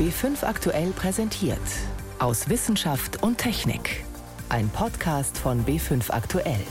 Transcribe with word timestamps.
B5 0.00 0.44
aktuell 0.46 0.92
präsentiert. 0.92 1.58
Aus 2.20 2.48
Wissenschaft 2.48 3.22
und 3.22 3.36
Technik. 3.36 4.02
Ein 4.48 4.70
Podcast 4.70 5.36
von 5.36 5.62
B5 5.66 6.10
aktuell. 6.10 6.64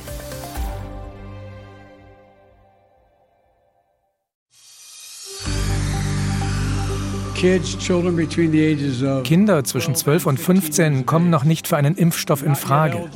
Kinder 9.24 9.64
zwischen 9.64 9.96
12 9.96 10.26
und 10.26 10.38
15 10.42 11.06
kommen 11.06 11.30
noch 11.30 11.46
nicht 11.46 11.70
für 11.70 11.78
einen 11.78 11.96
Impfstoff 11.96 12.44
in 12.44 12.56
Frage. 12.56 13.10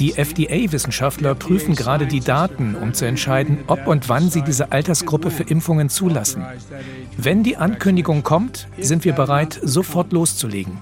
Die 0.00 0.14
FDA-Wissenschaftler 0.14 1.36
prüfen 1.36 1.76
gerade 1.76 2.06
die 2.06 2.18
Daten, 2.18 2.74
um 2.74 2.92
zu 2.92 3.04
entscheiden, 3.04 3.58
ob 3.68 3.86
und 3.86 4.08
wann 4.08 4.30
sie 4.30 4.42
diese 4.42 4.72
Altersgruppe 4.72 5.30
für 5.30 5.44
Impfungen 5.44 5.88
zulassen. 5.90 6.44
Wenn 7.16 7.44
die 7.44 7.56
Ankündigung 7.56 8.24
kommt, 8.24 8.66
sind 8.80 9.04
wir 9.04 9.12
bereit, 9.12 9.60
sofort 9.62 10.12
loszulegen. 10.12 10.78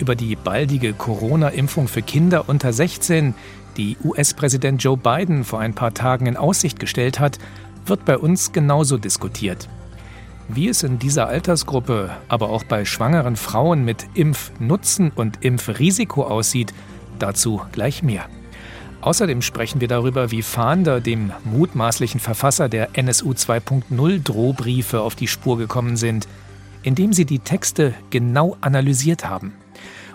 Über 0.00 0.16
die 0.16 0.34
baldige 0.34 0.92
Corona-Impfung 0.92 1.86
für 1.86 2.02
Kinder 2.02 2.48
unter 2.48 2.72
16, 2.72 3.34
die 3.76 3.96
US-Präsident 4.02 4.82
Joe 4.82 4.96
Biden 4.96 5.44
vor 5.44 5.60
ein 5.60 5.74
paar 5.74 5.94
Tagen 5.94 6.26
in 6.26 6.36
Aussicht 6.36 6.80
gestellt 6.80 7.20
hat, 7.20 7.38
wird 7.86 8.04
bei 8.04 8.18
uns 8.18 8.50
genauso 8.50 8.98
diskutiert. 8.98 9.68
Wie 10.48 10.68
es 10.68 10.82
in 10.82 10.98
dieser 10.98 11.28
Altersgruppe, 11.28 12.10
aber 12.28 12.50
auch 12.50 12.64
bei 12.64 12.84
schwangeren 12.84 13.36
Frauen 13.36 13.84
mit 13.84 14.06
Impfnutzen 14.14 15.12
und 15.14 15.44
Impfrisiko 15.44 16.24
aussieht, 16.24 16.74
dazu 17.18 17.62
gleich 17.72 18.02
mehr. 18.02 18.26
Außerdem 19.02 19.42
sprechen 19.42 19.80
wir 19.80 19.88
darüber, 19.88 20.30
wie 20.30 20.42
Fahnder 20.42 21.00
dem 21.00 21.32
mutmaßlichen 21.44 22.20
Verfasser 22.20 22.68
der 22.68 22.90
NSU 22.96 23.32
2.0 23.32 24.22
Drohbriefe 24.22 25.00
auf 25.00 25.16
die 25.16 25.26
Spur 25.26 25.58
gekommen 25.58 25.96
sind, 25.96 26.28
indem 26.82 27.12
sie 27.12 27.24
die 27.24 27.40
Texte 27.40 27.94
genau 28.10 28.56
analysiert 28.60 29.28
haben. 29.28 29.54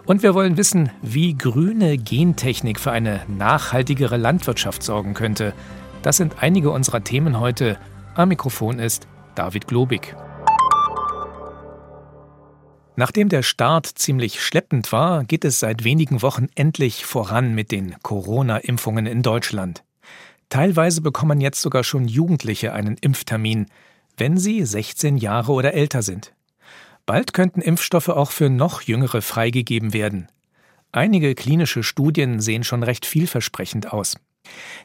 Und 0.05 0.23
wir 0.23 0.33
wollen 0.33 0.55
wissen, 0.55 0.89
wie 1.01 1.37
grüne 1.37 1.97
Gentechnik 1.97 2.79
für 2.79 2.91
eine 2.91 3.21
nachhaltigere 3.27 4.15
Landwirtschaft 4.15 4.81
sorgen 4.81 5.13
könnte. 5.13 5.53
Das 6.01 6.15
sind 6.15 6.35
einige 6.39 6.71
unserer 6.71 7.03
Themen 7.03 7.41
heute. 7.41 7.77
Am 8.15 8.29
Mikrofon 8.29 8.79
ist 8.79 9.05
David 9.37 9.67
Globig. 9.67 10.15
Nachdem 12.95 13.29
der 13.29 13.43
Start 13.43 13.85
ziemlich 13.85 14.41
schleppend 14.41 14.91
war, 14.91 15.23
geht 15.23 15.45
es 15.45 15.59
seit 15.59 15.83
wenigen 15.83 16.23
Wochen 16.23 16.47
endlich 16.55 17.05
voran 17.05 17.53
mit 17.53 17.71
den 17.71 17.95
Corona-Impfungen 18.01 19.05
in 19.05 19.21
Deutschland. 19.21 19.83
Teilweise 20.49 21.01
bekommen 21.01 21.39
jetzt 21.39 21.61
sogar 21.61 21.83
schon 21.83 22.07
Jugendliche 22.07 22.73
einen 22.73 22.97
Impftermin, 22.97 23.67
wenn 24.17 24.37
sie 24.37 24.65
16 24.65 25.17
Jahre 25.17 25.51
oder 25.51 25.75
älter 25.75 26.01
sind. 26.01 26.33
Bald 27.05 27.33
könnten 27.33 27.61
Impfstoffe 27.61 28.09
auch 28.09 28.31
für 28.31 28.49
noch 28.49 28.81
Jüngere 28.81 29.21
freigegeben 29.21 29.93
werden. 29.93 30.27
Einige 30.91 31.35
klinische 31.35 31.83
Studien 31.83 32.39
sehen 32.39 32.63
schon 32.63 32.81
recht 32.81 33.05
vielversprechend 33.05 33.93
aus. 33.93 34.15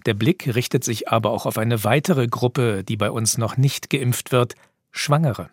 Der 0.06 0.14
Blick 0.14 0.54
richtet 0.54 0.84
sich 0.84 1.08
aber 1.08 1.30
auch 1.30 1.46
auf 1.46 1.58
eine 1.58 1.84
weitere 1.84 2.26
Gruppe, 2.26 2.84
die 2.84 2.96
bei 2.96 3.10
uns 3.10 3.38
noch 3.38 3.56
nicht 3.56 3.90
geimpft 3.90 4.32
wird, 4.32 4.54
Schwangere. 4.90 5.50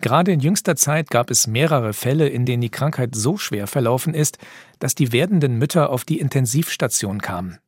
Gerade 0.00 0.32
in 0.32 0.40
jüngster 0.40 0.76
Zeit 0.76 1.10
gab 1.10 1.30
es 1.30 1.46
mehrere 1.46 1.92
Fälle, 1.92 2.28
in 2.28 2.46
denen 2.46 2.62
die 2.62 2.70
Krankheit 2.70 3.14
so 3.14 3.36
schwer 3.36 3.66
verlaufen 3.66 4.14
ist, 4.14 4.38
dass 4.78 4.94
die 4.94 5.12
werdenden 5.12 5.56
Mütter 5.58 5.90
auf 5.90 6.04
die 6.04 6.20
Intensivstation 6.20 7.20
kamen. 7.20 7.58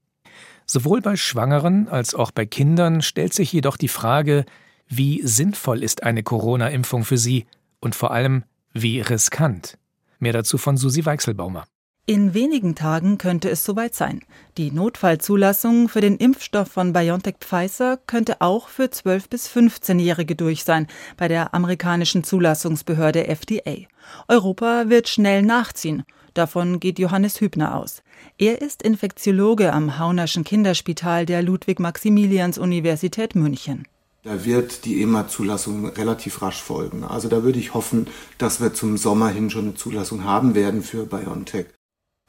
Sowohl 0.67 1.01
bei 1.01 1.17
Schwangeren 1.17 1.89
als 1.89 2.15
auch 2.15 2.31
bei 2.31 2.47
Kindern 2.47 3.03
stellt 3.03 3.35
sich 3.35 3.53
jedoch 3.53 3.77
die 3.77 3.89
Frage, 3.89 4.45
wie 4.89 5.21
sinnvoll 5.25 5.83
ist 5.83 6.05
eine 6.05 6.23
Corona-Impfung 6.23 7.05
für 7.05 7.19
sie 7.19 7.47
und 7.81 7.95
vor 7.95 8.13
allem, 8.13 8.45
wie 8.73 9.01
riskant. 9.01 9.79
Mehr 10.19 10.33
dazu 10.33 10.59
von 10.59 10.77
Susi 10.77 11.05
Weichselbaumer. 11.05 11.65
In 12.11 12.35
wenigen 12.35 12.75
Tagen 12.75 13.19
könnte 13.19 13.49
es 13.51 13.65
soweit 13.65 13.95
sein. 13.95 14.23
Die 14.57 14.73
Notfallzulassung 14.73 15.89
für 15.89 16.01
den 16.01 16.17
Impfstoff 16.17 16.67
von 16.67 16.93
BioNTech 16.93 17.37
Pfizer 17.39 17.99
könnte 17.99 18.41
auch 18.41 18.67
für 18.67 18.87
12- 18.87 19.31
bis 19.31 19.49
15-Jährige 19.49 20.35
durch 20.35 20.65
sein 20.65 20.89
bei 21.17 21.29
der 21.29 21.55
amerikanischen 21.55 22.25
Zulassungsbehörde 22.25 23.29
FDA. 23.29 23.87
Europa 24.27 24.89
wird 24.89 25.09
schnell 25.09 25.43
nachziehen. 25.43 26.03
Davon 26.35 26.81
geht 26.81 26.99
Johannes 26.99 27.41
Hübner 27.41 27.77
aus. 27.77 28.03
Er 28.39 28.61
ist 28.61 28.83
Infektiologe 28.83 29.73
am 29.73 30.01
Haunerschen 30.01 30.43
Kinderspital 30.43 31.27
der 31.27 31.43
Ludwig-Maximilians-Universität 31.43 33.37
München. 33.37 33.87
Da 34.25 34.45
wird 34.45 34.85
die 34.85 35.01
EMA-Zulassung 35.01 35.87
relativ 35.91 36.43
rasch 36.43 36.61
folgen. 36.61 37.05
Also 37.05 37.29
da 37.29 37.45
würde 37.45 37.61
ich 37.61 37.73
hoffen, 37.73 38.09
dass 38.37 38.61
wir 38.61 38.75
zum 38.75 38.97
Sommer 38.97 39.29
hin 39.29 39.49
schon 39.49 39.67
eine 39.67 39.75
Zulassung 39.77 40.25
haben 40.25 40.57
werden 40.57 40.83
für 40.83 41.07
BioNTech. 41.07 41.67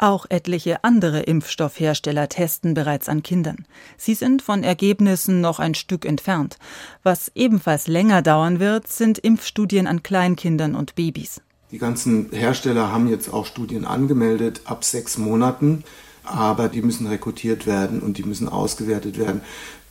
Auch 0.04 0.26
etliche 0.30 0.84
andere 0.84 1.20
Impfstoffhersteller 1.20 2.28
testen 2.28 2.74
bereits 2.74 3.08
an 3.08 3.22
Kindern. 3.22 3.68
Sie 3.98 4.16
sind 4.16 4.42
von 4.42 4.64
Ergebnissen 4.64 5.42
noch 5.42 5.60
ein 5.60 5.76
Stück 5.76 6.06
entfernt. 6.06 6.58
Was 7.04 7.32
ebenfalls 7.36 7.86
länger 7.86 8.24
dauern 8.24 8.60
wird, 8.60 8.88
sind 8.88 9.20
Impfstudien 9.20 9.86
an 9.86 10.02
Kleinkindern 10.02 10.74
und 10.74 10.96
Babys. 10.96 11.42
Die 11.70 11.78
ganzen 11.78 12.32
Hersteller 12.32 12.92
haben 12.92 13.10
jetzt 13.10 13.32
auch 13.32 13.46
Studien 13.46 13.86
angemeldet 13.86 14.62
ab 14.66 14.84
sechs 14.84 15.20
Monaten, 15.20 15.84
aber 16.24 16.68
die 16.68 16.82
müssen 16.82 17.06
rekrutiert 17.06 17.68
werden 17.68 18.00
und 18.02 18.18
die 18.18 18.24
müssen 18.24 18.50
ausgewertet 18.50 19.20
werden. 19.20 19.42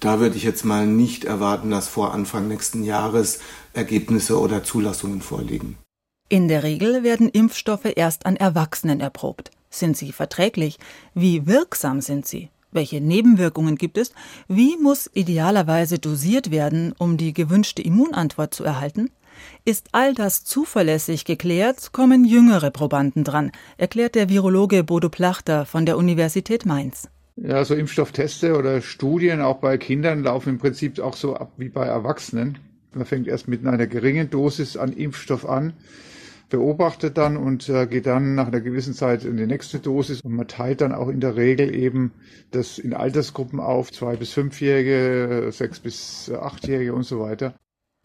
Da 0.00 0.18
würde 0.18 0.36
ich 0.36 0.42
jetzt 0.42 0.64
mal 0.64 0.88
nicht 0.88 1.22
erwarten, 1.24 1.70
dass 1.70 1.86
vor 1.86 2.12
Anfang 2.12 2.48
nächsten 2.48 2.82
Jahres 2.82 3.38
Ergebnisse 3.74 4.40
oder 4.40 4.64
Zulassungen 4.64 5.22
vorliegen. 5.22 5.78
In 6.28 6.48
der 6.48 6.64
Regel 6.64 7.04
werden 7.04 7.28
Impfstoffe 7.28 7.92
erst 7.94 8.26
an 8.26 8.34
Erwachsenen 8.34 8.98
erprobt. 8.98 9.52
Sind 9.70 9.96
sie 9.96 10.10
verträglich? 10.10 10.78
Wie 11.14 11.46
wirksam 11.46 12.00
sind 12.00 12.26
sie? 12.26 12.50
Welche 12.72 13.00
Nebenwirkungen 13.00 13.76
gibt 13.76 13.98
es? 13.98 14.12
Wie 14.48 14.76
muss 14.76 15.08
idealerweise 15.14 16.00
dosiert 16.00 16.50
werden, 16.50 16.92
um 16.98 17.16
die 17.16 17.32
gewünschte 17.32 17.80
Immunantwort 17.80 18.52
zu 18.52 18.64
erhalten? 18.64 19.10
Ist 19.64 19.88
all 19.92 20.12
das 20.14 20.44
zuverlässig 20.44 21.24
geklärt, 21.24 21.92
kommen 21.92 22.24
jüngere 22.24 22.70
Probanden 22.70 23.22
dran, 23.22 23.52
erklärt 23.78 24.16
der 24.16 24.28
Virologe 24.28 24.82
Bodo 24.82 25.08
Plachter 25.08 25.64
von 25.66 25.86
der 25.86 25.96
Universität 25.96 26.66
Mainz. 26.66 27.08
Ja, 27.36 27.64
so 27.64 27.74
Impfstoffteste 27.74 28.56
oder 28.56 28.82
Studien 28.82 29.40
auch 29.40 29.58
bei 29.58 29.78
Kindern 29.78 30.24
laufen 30.24 30.50
im 30.50 30.58
Prinzip 30.58 30.98
auch 30.98 31.16
so 31.16 31.36
ab 31.36 31.52
wie 31.56 31.68
bei 31.68 31.86
Erwachsenen. 31.86 32.58
Man 32.92 33.06
fängt 33.06 33.28
erst 33.28 33.46
mit 33.46 33.64
einer 33.64 33.86
geringen 33.86 34.30
Dosis 34.30 34.76
an 34.76 34.92
Impfstoff 34.92 35.48
an 35.48 35.74
beobachtet 36.50 37.16
dann 37.16 37.36
und 37.36 37.68
äh, 37.68 37.86
geht 37.86 38.06
dann 38.06 38.34
nach 38.34 38.48
einer 38.48 38.60
gewissen 38.60 38.92
Zeit 38.92 39.24
in 39.24 39.36
die 39.36 39.46
nächste 39.46 39.78
Dosis 39.78 40.20
und 40.20 40.34
man 40.34 40.48
teilt 40.48 40.82
dann 40.82 40.92
auch 40.92 41.08
in 41.08 41.20
der 41.20 41.36
Regel 41.36 41.74
eben 41.74 42.12
das 42.50 42.78
in 42.78 42.92
Altersgruppen 42.92 43.60
auf, 43.60 43.90
zwei 43.92 44.16
bis 44.16 44.32
fünfjährige, 44.32 45.50
sechs 45.52 45.80
bis 45.80 46.30
achtjährige 46.30 46.92
und 46.92 47.04
so 47.04 47.20
weiter. 47.20 47.54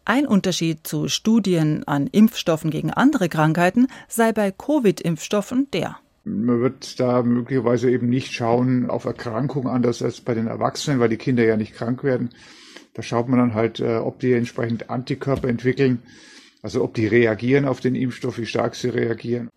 Ein 0.05 0.27
Unterschied 0.27 0.85
zu 0.85 1.07
Studien 1.07 1.83
an 1.87 2.07
Impfstoffen 2.07 2.69
gegen 2.69 2.91
andere 2.91 3.27
Krankheiten 3.27 3.87
sei 4.07 4.31
bei 4.31 4.51
Covid-Impfstoffen 4.51 5.71
der. 5.71 5.97
Man 6.23 6.61
wird 6.61 6.99
da 6.99 7.23
möglicherweise 7.23 7.89
eben 7.89 8.09
nicht 8.09 8.33
schauen 8.33 8.89
auf 8.89 9.05
Erkrankungen 9.05 9.67
anders 9.67 10.01
als 10.01 10.21
bei 10.21 10.35
den 10.35 10.47
Erwachsenen, 10.47 10.99
weil 10.99 11.09
die 11.09 11.17
Kinder 11.17 11.43
ja 11.43 11.57
nicht 11.57 11.73
krank 11.73 12.03
werden. 12.03 12.29
Da 12.93 13.01
schaut 13.01 13.27
man 13.27 13.39
dann 13.39 13.53
halt, 13.55 13.79
äh, 13.79 13.97
ob 13.97 14.19
die 14.19 14.33
entsprechend 14.33 14.89
Antikörper 14.89 15.47
entwickeln 15.47 16.03
also 16.65 16.83
ob 16.83 16.95
die 16.95 17.05
reagieren 17.05 17.65
auf 17.65 17.79
den 17.79 17.93
Impfstoff, 17.93 18.39
wie 18.39 18.47
stark 18.47 18.73
sie 18.73 18.89
reagieren. 18.89 19.49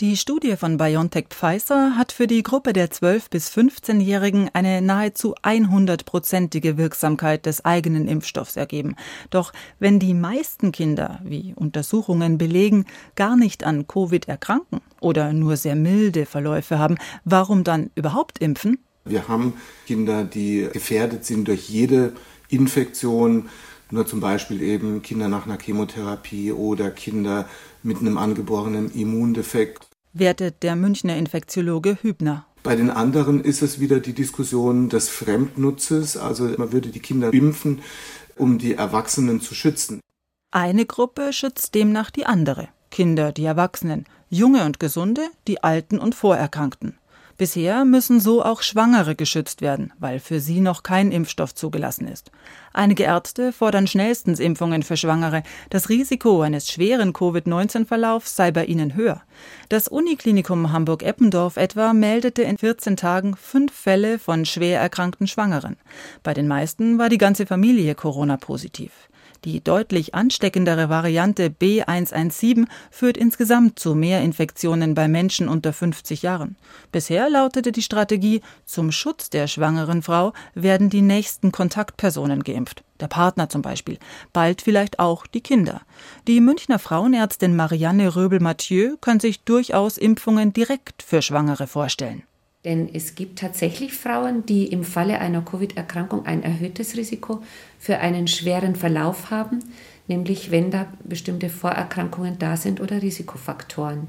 Die 0.00 0.16
Studie 0.16 0.56
von 0.56 0.78
BioNTech 0.78 1.26
Pfizer 1.28 1.94
hat 1.98 2.10
für 2.10 2.26
die 2.26 2.42
Gruppe 2.42 2.72
der 2.72 2.90
12- 2.90 3.28
bis 3.28 3.50
15-Jährigen 3.50 4.48
eine 4.54 4.80
nahezu 4.80 5.34
100-prozentige 5.34 6.78
Wirksamkeit 6.78 7.44
des 7.44 7.66
eigenen 7.66 8.08
Impfstoffs 8.08 8.56
ergeben. 8.56 8.96
Doch 9.28 9.52
wenn 9.78 9.98
die 9.98 10.14
meisten 10.14 10.72
Kinder, 10.72 11.20
wie 11.22 11.52
Untersuchungen 11.54 12.38
belegen, 12.38 12.86
gar 13.14 13.36
nicht 13.36 13.62
an 13.62 13.86
Covid 13.86 14.26
erkranken 14.26 14.80
oder 15.00 15.34
nur 15.34 15.58
sehr 15.58 15.76
milde 15.76 16.24
Verläufe 16.24 16.78
haben, 16.78 16.96
warum 17.26 17.62
dann 17.62 17.90
überhaupt 17.94 18.38
impfen? 18.38 18.78
Wir 19.04 19.28
haben 19.28 19.52
Kinder, 19.86 20.24
die 20.24 20.66
gefährdet 20.72 21.26
sind 21.26 21.46
durch 21.46 21.68
jede 21.68 22.14
Infektion 22.48 23.50
nur 23.90 24.06
zum 24.06 24.20
Beispiel 24.20 24.62
eben 24.62 25.02
Kinder 25.02 25.28
nach 25.28 25.46
einer 25.46 25.58
Chemotherapie 25.58 26.52
oder 26.52 26.90
Kinder 26.90 27.48
mit 27.82 27.98
einem 27.98 28.18
angeborenen 28.18 28.90
Immundefekt. 28.92 29.86
Wertet 30.12 30.62
der 30.62 30.76
Münchner 30.76 31.16
Infektiologe 31.16 31.98
Hübner. 32.00 32.46
Bei 32.62 32.76
den 32.76 32.90
anderen 32.90 33.44
ist 33.44 33.62
es 33.62 33.78
wieder 33.78 34.00
die 34.00 34.14
Diskussion 34.14 34.88
des 34.88 35.10
Fremdnutzes, 35.10 36.16
also 36.16 36.44
man 36.56 36.72
würde 36.72 36.88
die 36.88 37.00
Kinder 37.00 37.32
impfen, 37.32 37.82
um 38.36 38.58
die 38.58 38.74
Erwachsenen 38.74 39.40
zu 39.40 39.54
schützen. 39.54 40.00
Eine 40.50 40.86
Gruppe 40.86 41.32
schützt 41.32 41.74
demnach 41.74 42.10
die 42.10 42.26
andere. 42.26 42.68
Kinder, 42.90 43.32
die 43.32 43.44
Erwachsenen, 43.44 44.04
junge 44.30 44.64
und 44.64 44.78
gesunde, 44.78 45.22
die 45.48 45.62
Alten 45.62 45.98
und 45.98 46.14
Vorerkrankten. 46.14 46.96
Bisher 47.36 47.84
müssen 47.84 48.20
so 48.20 48.44
auch 48.44 48.62
Schwangere 48.62 49.16
geschützt 49.16 49.60
werden, 49.60 49.92
weil 49.98 50.20
für 50.20 50.38
sie 50.38 50.60
noch 50.60 50.84
kein 50.84 51.10
Impfstoff 51.10 51.52
zugelassen 51.52 52.06
ist. 52.06 52.30
Einige 52.72 53.02
Ärzte 53.04 53.52
fordern 53.52 53.88
schnellstens 53.88 54.38
Impfungen 54.38 54.84
für 54.84 54.96
Schwangere. 54.96 55.42
Das 55.68 55.88
Risiko 55.88 56.42
eines 56.42 56.70
schweren 56.70 57.12
Covid-19-Verlaufs 57.12 58.36
sei 58.36 58.52
bei 58.52 58.66
ihnen 58.66 58.94
höher. 58.94 59.22
Das 59.68 59.88
Uniklinikum 59.88 60.70
Hamburg-Eppendorf 60.70 61.56
etwa 61.56 61.92
meldete 61.92 62.42
in 62.42 62.56
14 62.56 62.96
Tagen 62.96 63.36
fünf 63.36 63.72
Fälle 63.72 64.20
von 64.20 64.44
schwer 64.44 64.80
erkrankten 64.80 65.26
Schwangeren. 65.26 65.76
Bei 66.22 66.34
den 66.34 66.46
meisten 66.46 66.98
war 66.98 67.08
die 67.08 67.18
ganze 67.18 67.46
Familie 67.46 67.96
Corona-positiv. 67.96 68.92
Die 69.44 69.62
deutlich 69.62 70.14
ansteckendere 70.14 70.88
Variante 70.88 71.48
B117 71.48 72.66
führt 72.90 73.18
insgesamt 73.18 73.78
zu 73.78 73.94
mehr 73.94 74.22
Infektionen 74.22 74.94
bei 74.94 75.06
Menschen 75.06 75.48
unter 75.48 75.74
50 75.74 76.22
Jahren. 76.22 76.56
Bisher 76.92 77.28
lautete 77.28 77.70
die 77.70 77.82
Strategie, 77.82 78.40
zum 78.64 78.90
Schutz 78.90 79.28
der 79.28 79.46
schwangeren 79.46 80.00
Frau 80.00 80.32
werden 80.54 80.88
die 80.88 81.02
nächsten 81.02 81.52
Kontaktpersonen 81.52 82.42
geimpft. 82.42 82.84
Der 83.00 83.08
Partner 83.08 83.50
zum 83.50 83.60
Beispiel. 83.60 83.98
Bald 84.32 84.62
vielleicht 84.62 84.98
auch 84.98 85.26
die 85.26 85.42
Kinder. 85.42 85.82
Die 86.26 86.40
Münchner 86.40 86.78
Frauenärztin 86.78 87.54
Marianne 87.54 88.16
Röbel-Mathieu 88.16 88.96
kann 89.00 89.20
sich 89.20 89.42
durchaus 89.42 89.98
Impfungen 89.98 90.54
direkt 90.54 91.02
für 91.02 91.20
Schwangere 91.20 91.66
vorstellen. 91.66 92.22
Denn 92.64 92.88
es 92.92 93.14
gibt 93.14 93.38
tatsächlich 93.38 93.92
Frauen, 93.92 94.46
die 94.46 94.66
im 94.66 94.84
Falle 94.84 95.18
einer 95.20 95.42
Covid-Erkrankung 95.42 96.24
ein 96.24 96.42
erhöhtes 96.42 96.96
Risiko 96.96 97.42
für 97.78 97.98
einen 97.98 98.26
schweren 98.26 98.74
Verlauf 98.74 99.30
haben, 99.30 99.58
nämlich 100.08 100.50
wenn 100.50 100.70
da 100.70 100.86
bestimmte 101.04 101.50
Vorerkrankungen 101.50 102.38
da 102.38 102.56
sind 102.56 102.80
oder 102.80 103.02
Risikofaktoren. 103.02 104.06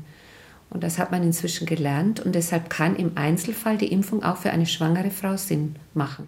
Und 0.69 0.84
das 0.84 0.98
hat 0.98 1.12
man 1.12 1.24
inzwischen 1.24 1.68
gelernt 1.68 2.19
und 2.19 2.34
deshalb 2.34 2.69
kann 2.69 2.96
im 2.96 3.12
Einzelfall 3.16 3.78
die 3.78 3.92
Impfung 3.92 4.24
auch 4.24 4.38
für 4.38 4.52
eine 4.52 4.66
schwangere 4.66 5.12
Frau 5.12 5.38
Sinn 5.38 5.75
machen. 5.94 6.28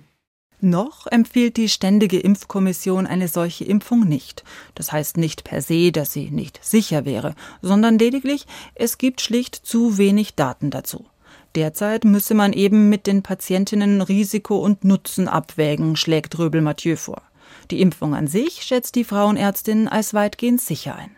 Noch 0.60 1.06
empfiehlt 1.08 1.56
die 1.58 1.70
Ständige 1.70 2.20
Impfkommission 2.20 3.06
eine 3.06 3.28
solche 3.28 3.64
Impfung 3.64 4.08
nicht. 4.08 4.44
Das 4.74 4.92
heißt 4.92 5.18
nicht 5.18 5.44
per 5.44 5.62
se, 5.62 5.92
dass 5.92 6.14
sie 6.14 6.32
nicht 6.32 6.60
sicher 6.64 7.06
wäre, 7.06 7.36
sondern 7.62 8.00
lediglich, 8.00 8.48
es 8.74 8.98
gibt 8.98 9.22
schlicht 9.22 9.56
zu 9.56 10.00
wenig 10.00 10.34
Daten 10.34 10.72
dazu. 10.72 11.06
Derzeit 11.58 12.04
müsse 12.04 12.36
man 12.36 12.54
eben 12.54 12.88
mit 12.88 13.08
den 13.08 13.24
Patientinnen 13.24 14.04
Risiko 14.04 14.58
und 14.58 14.84
Nutzen 14.84 15.28
abwägen, 15.28 15.96
schlägt 15.96 16.38
Röbel 16.38 16.62
Mathieu 16.62 16.98
vor. 16.98 17.24
Die 17.72 17.82
Impfung 17.82 18.14
an 18.14 18.28
sich 18.28 18.62
schätzt 18.62 18.94
die 18.94 19.04
Frauenärztin 19.04 19.88
als 19.88 20.14
weitgehend 20.14 20.62
sicher 20.62 20.96
ein. 20.96 21.18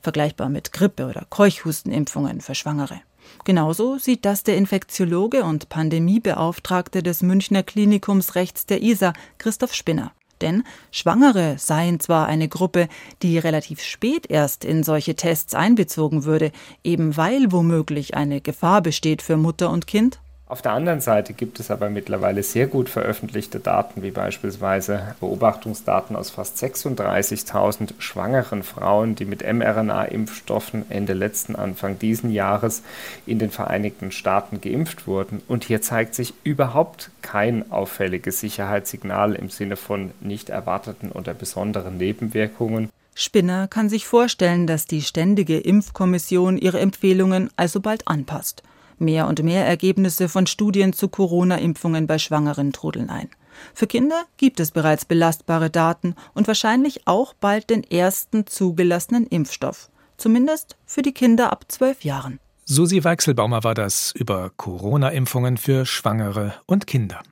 Vergleichbar 0.00 0.50
mit 0.50 0.70
Grippe- 0.70 1.06
oder 1.06 1.26
Keuchhustenimpfungen 1.28 2.40
für 2.40 2.54
Schwangere. 2.54 3.00
Genauso 3.44 3.98
sieht 3.98 4.24
das 4.24 4.44
der 4.44 4.56
Infektiologe 4.56 5.42
und 5.42 5.68
Pandemiebeauftragte 5.68 7.02
des 7.02 7.22
Münchner 7.22 7.64
Klinikums 7.64 8.36
rechts 8.36 8.66
der 8.66 8.84
ISA, 8.84 9.12
Christoph 9.38 9.74
Spinner. 9.74 10.12
Denn 10.42 10.64
Schwangere 10.90 11.54
seien 11.56 12.00
zwar 12.00 12.26
eine 12.26 12.48
Gruppe, 12.48 12.88
die 13.22 13.38
relativ 13.38 13.80
spät 13.80 14.28
erst 14.28 14.64
in 14.64 14.82
solche 14.82 15.14
Tests 15.14 15.54
einbezogen 15.54 16.24
würde, 16.24 16.52
eben 16.84 17.16
weil 17.16 17.52
womöglich 17.52 18.14
eine 18.14 18.40
Gefahr 18.40 18.82
besteht 18.82 19.22
für 19.22 19.36
Mutter 19.36 19.70
und 19.70 19.86
Kind, 19.86 20.20
auf 20.52 20.60
der 20.60 20.72
anderen 20.72 21.00
Seite 21.00 21.32
gibt 21.32 21.60
es 21.60 21.70
aber 21.70 21.88
mittlerweile 21.88 22.42
sehr 22.42 22.66
gut 22.66 22.90
veröffentlichte 22.90 23.58
Daten, 23.58 24.02
wie 24.02 24.10
beispielsweise 24.10 25.16
Beobachtungsdaten 25.18 26.14
aus 26.14 26.28
fast 26.28 26.62
36.000 26.62 27.94
schwangeren 27.98 28.62
Frauen, 28.62 29.14
die 29.14 29.24
mit 29.24 29.40
mRNA-Impfstoffen 29.40 30.90
Ende 30.90 31.14
letzten, 31.14 31.56
Anfang 31.56 31.98
diesen 31.98 32.30
Jahres 32.30 32.82
in 33.24 33.38
den 33.38 33.50
Vereinigten 33.50 34.12
Staaten 34.12 34.60
geimpft 34.60 35.06
wurden. 35.06 35.40
Und 35.48 35.64
hier 35.64 35.80
zeigt 35.80 36.14
sich 36.14 36.34
überhaupt 36.44 37.10
kein 37.22 37.72
auffälliges 37.72 38.40
Sicherheitssignal 38.40 39.34
im 39.34 39.48
Sinne 39.48 39.76
von 39.76 40.10
nicht 40.20 40.50
erwarteten 40.50 41.12
oder 41.12 41.32
besonderen 41.32 41.96
Nebenwirkungen. 41.96 42.90
Spinner 43.14 43.68
kann 43.68 43.88
sich 43.88 44.06
vorstellen, 44.06 44.66
dass 44.66 44.84
die 44.84 45.00
Ständige 45.00 45.58
Impfkommission 45.58 46.58
ihre 46.58 46.80
Empfehlungen 46.80 47.48
also 47.56 47.80
bald 47.80 48.06
anpasst. 48.06 48.62
Mehr 48.98 49.26
und 49.26 49.42
mehr 49.42 49.66
Ergebnisse 49.66 50.28
von 50.28 50.46
Studien 50.46 50.92
zu 50.92 51.08
Corona-Impfungen 51.08 52.06
bei 52.06 52.18
Schwangeren 52.18 52.72
trudeln 52.72 53.10
ein. 53.10 53.28
Für 53.74 53.86
Kinder 53.86 54.24
gibt 54.36 54.60
es 54.60 54.70
bereits 54.70 55.04
belastbare 55.04 55.70
Daten 55.70 56.14
und 56.34 56.46
wahrscheinlich 56.46 57.06
auch 57.06 57.34
bald 57.34 57.70
den 57.70 57.84
ersten 57.84 58.46
zugelassenen 58.46 59.26
Impfstoff. 59.26 59.90
Zumindest 60.16 60.76
für 60.86 61.02
die 61.02 61.12
Kinder 61.12 61.52
ab 61.52 61.64
zwölf 61.68 62.04
Jahren. 62.04 62.38
Susi 62.64 63.02
Weichselbaumer 63.02 63.64
war 63.64 63.74
das 63.74 64.12
über 64.12 64.50
Corona-Impfungen 64.56 65.56
für 65.56 65.84
Schwangere 65.84 66.54
und 66.66 66.86
Kinder. 66.86 67.22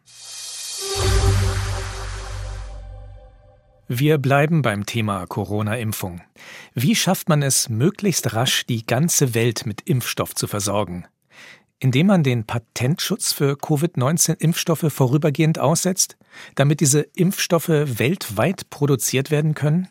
Wir 3.93 4.19
bleiben 4.19 4.63
beim 4.63 4.87
Thema 4.87 5.27
Corona-Impfung. 5.27 6.21
Wie 6.75 6.95
schafft 6.95 7.29
man 7.29 7.43
es, 7.43 7.69
möglichst 7.69 8.35
rasch 8.35 8.65
die 8.67 8.87
ganze 8.87 9.35
Welt 9.35 9.67
mit 9.67 9.81
Impfstoff 9.83 10.35
zu 10.35 10.47
versorgen? 10.47 11.07
Indem 11.81 12.07
man 12.07 12.23
den 12.23 12.45
Patentschutz 12.45 13.33
für 13.33 13.57
Covid-19-Impfstoffe 13.57 14.87
vorübergehend 14.93 15.59
aussetzt, 15.59 16.17
damit 16.55 16.81
diese 16.81 17.01
Impfstoffe 17.01 17.69
weltweit 17.69 18.71
produziert 18.71 19.31
werden 19.31 19.55
können? 19.55 19.89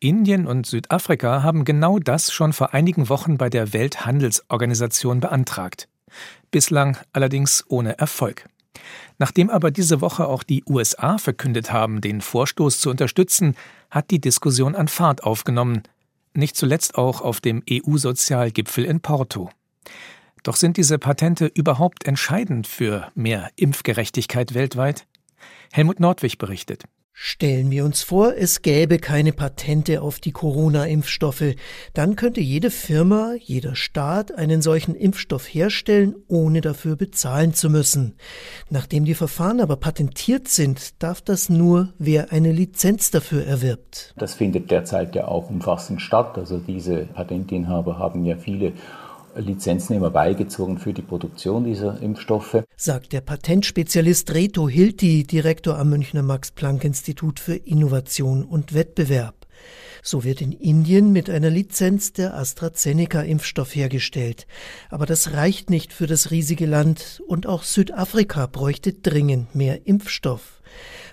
Indien 0.00 0.46
und 0.46 0.66
Südafrika 0.66 1.42
haben 1.42 1.64
genau 1.64 1.98
das 1.98 2.32
schon 2.32 2.52
vor 2.52 2.74
einigen 2.74 3.08
Wochen 3.08 3.38
bei 3.38 3.48
der 3.48 3.72
Welthandelsorganisation 3.72 5.20
beantragt. 5.20 5.88
Bislang 6.50 6.98
allerdings 7.12 7.64
ohne 7.68 7.98
Erfolg. 7.98 8.46
Nachdem 9.18 9.48
aber 9.50 9.70
diese 9.70 10.00
Woche 10.00 10.26
auch 10.26 10.42
die 10.42 10.64
USA 10.68 11.18
verkündet 11.18 11.72
haben, 11.72 12.00
den 12.00 12.20
Vorstoß 12.20 12.80
zu 12.80 12.90
unterstützen, 12.90 13.54
hat 13.90 14.10
die 14.10 14.20
Diskussion 14.20 14.74
an 14.74 14.88
Fahrt 14.88 15.22
aufgenommen, 15.22 15.84
nicht 16.34 16.56
zuletzt 16.56 16.96
auch 16.96 17.20
auf 17.20 17.40
dem 17.40 17.62
EU-Sozialgipfel 17.70 18.84
in 18.84 19.00
Porto. 19.00 19.50
Doch 20.44 20.56
sind 20.56 20.76
diese 20.76 20.98
Patente 20.98 21.46
überhaupt 21.46 22.06
entscheidend 22.06 22.66
für 22.66 23.08
mehr 23.14 23.48
Impfgerechtigkeit 23.56 24.52
weltweit? 24.54 25.06
Helmut 25.72 26.00
Nordwig 26.00 26.36
berichtet. 26.38 26.84
Stellen 27.16 27.70
wir 27.70 27.84
uns 27.84 28.02
vor, 28.02 28.34
es 28.36 28.60
gäbe 28.60 28.98
keine 28.98 29.32
Patente 29.32 30.02
auf 30.02 30.18
die 30.18 30.32
Corona-Impfstoffe. 30.32 31.54
Dann 31.92 32.16
könnte 32.16 32.40
jede 32.40 32.70
Firma, 32.70 33.34
jeder 33.38 33.76
Staat 33.76 34.36
einen 34.36 34.60
solchen 34.60 34.96
Impfstoff 34.96 35.46
herstellen, 35.46 36.16
ohne 36.26 36.60
dafür 36.60 36.96
bezahlen 36.96 37.54
zu 37.54 37.70
müssen. 37.70 38.16
Nachdem 38.68 39.04
die 39.04 39.14
Verfahren 39.14 39.60
aber 39.60 39.76
patentiert 39.76 40.48
sind, 40.48 41.02
darf 41.02 41.22
das 41.22 41.48
nur, 41.48 41.94
wer 41.98 42.32
eine 42.32 42.50
Lizenz 42.50 43.12
dafür 43.12 43.46
erwirbt. 43.46 44.12
Das 44.18 44.34
findet 44.34 44.72
derzeit 44.72 45.14
ja 45.14 45.28
auch 45.28 45.48
umfassend 45.48 46.02
statt. 46.02 46.36
Also 46.36 46.58
diese 46.58 47.06
Patentinhaber 47.06 47.96
haben 47.96 48.26
ja 48.26 48.36
viele 48.36 48.72
Lizenznehmer 49.36 50.10
beigezogen 50.10 50.78
für 50.78 50.92
die 50.92 51.02
Produktion 51.02 51.64
dieser 51.64 52.00
Impfstoffe. 52.00 52.64
Sagt 52.76 53.12
der 53.12 53.20
Patentspezialist 53.20 54.32
Reto 54.34 54.68
Hilti, 54.68 55.24
Direktor 55.24 55.78
am 55.78 55.90
Münchner 55.90 56.22
Max-Planck-Institut 56.22 57.40
für 57.40 57.56
Innovation 57.56 58.44
und 58.44 58.74
Wettbewerb. 58.74 59.46
So 60.02 60.22
wird 60.22 60.42
in 60.42 60.52
Indien 60.52 61.12
mit 61.12 61.30
einer 61.30 61.48
Lizenz 61.48 62.12
der 62.12 62.34
AstraZeneca-Impfstoff 62.34 63.74
hergestellt. 63.74 64.46
Aber 64.90 65.06
das 65.06 65.32
reicht 65.32 65.70
nicht 65.70 65.94
für 65.94 66.06
das 66.06 66.30
riesige 66.30 66.66
Land 66.66 67.22
und 67.26 67.46
auch 67.46 67.62
Südafrika 67.62 68.46
bräuchte 68.46 68.92
dringend 68.92 69.54
mehr 69.54 69.86
Impfstoff. 69.86 70.60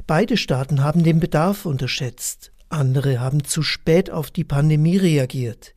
Beide 0.07 0.35
Staaten 0.35 0.83
haben 0.83 1.03
den 1.03 1.19
Bedarf 1.21 1.65
unterschätzt. 1.65 2.51
Andere 2.71 3.19
haben 3.19 3.43
zu 3.43 3.63
spät 3.63 4.09
auf 4.09 4.31
die 4.31 4.43
Pandemie 4.43 4.97
reagiert. 4.97 5.73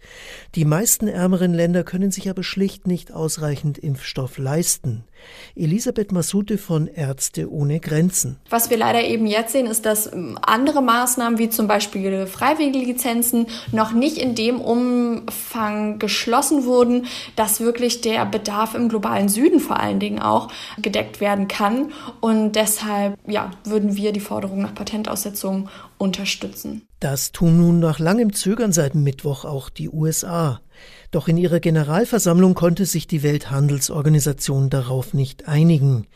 Die 0.54 0.64
meisten 0.64 1.08
ärmeren 1.08 1.52
Länder 1.52 1.84
können 1.84 2.10
sich 2.10 2.30
aber 2.30 2.42
schlicht 2.42 2.86
nicht 2.86 3.12
ausreichend 3.12 3.78
Impfstoff 3.78 4.38
leisten. 4.38 5.04
Elisabeth 5.56 6.12
Masute 6.12 6.58
von 6.58 6.86
Ärzte 6.86 7.50
ohne 7.50 7.80
Grenzen. 7.80 8.36
Was 8.50 8.70
wir 8.70 8.76
leider 8.76 9.02
eben 9.04 9.26
jetzt 9.26 9.52
sehen, 9.52 9.66
ist, 9.66 9.86
dass 9.86 10.12
ähm, 10.12 10.38
andere 10.42 10.82
Maßnahmen 10.82 11.38
wie 11.38 11.48
zum 11.48 11.66
Beispiel 11.66 12.26
freiwillige 12.26 12.78
Lizenzen 12.78 13.46
noch 13.72 13.92
nicht 13.92 14.18
in 14.18 14.34
dem 14.34 14.60
Umfang 14.60 15.98
geschlossen 15.98 16.64
wurden, 16.64 17.06
dass 17.36 17.60
wirklich 17.60 18.00
der 18.00 18.26
Bedarf 18.26 18.74
im 18.74 18.88
globalen 18.88 19.28
Süden 19.28 19.60
vor 19.60 19.80
allen 19.80 20.00
Dingen 20.00 20.20
auch 20.20 20.48
gedeckt 20.78 21.20
werden 21.20 21.48
kann. 21.48 21.92
Und 22.20 22.52
deshalb 22.52 23.18
ja, 23.26 23.50
würden 23.64 23.96
wir 23.96 24.12
die 24.12 24.20
Forderung 24.20 24.62
nach 24.62 24.74
Patentaussetzung 24.74 25.68
unterstützen. 25.98 26.82
Das 27.00 27.32
tun 27.32 27.58
nun 27.58 27.80
nach 27.80 27.98
langem 27.98 28.32
Zögern 28.32 28.72
seit 28.72 28.94
Mittwoch 28.94 29.44
auch 29.44 29.68
die 29.68 29.90
USA. 29.90 30.60
Doch 31.14 31.28
in 31.28 31.36
ihrer 31.36 31.60
Generalversammlung 31.60 32.54
konnte 32.54 32.86
sich 32.86 33.06
die 33.06 33.22
Welthandelsorganisation 33.22 34.68
darauf 34.68 35.14
nicht 35.14 35.46
einigen. 35.46 36.08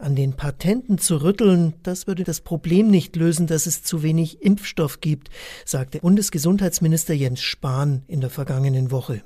An 0.00 0.16
den 0.16 0.32
Patenten 0.32 0.98
zu 0.98 1.22
rütteln, 1.22 1.74
das 1.84 2.08
würde 2.08 2.24
das 2.24 2.40
Problem 2.40 2.90
nicht 2.90 3.14
lösen, 3.14 3.46
dass 3.46 3.66
es 3.66 3.84
zu 3.84 4.02
wenig 4.02 4.42
Impfstoff 4.42 5.00
gibt, 5.00 5.30
sagte 5.64 6.00
Bundesgesundheitsminister 6.00 7.14
Jens 7.14 7.40
Spahn 7.42 8.02
in 8.08 8.20
der 8.20 8.30
vergangenen 8.30 8.90
Woche. 8.90 9.22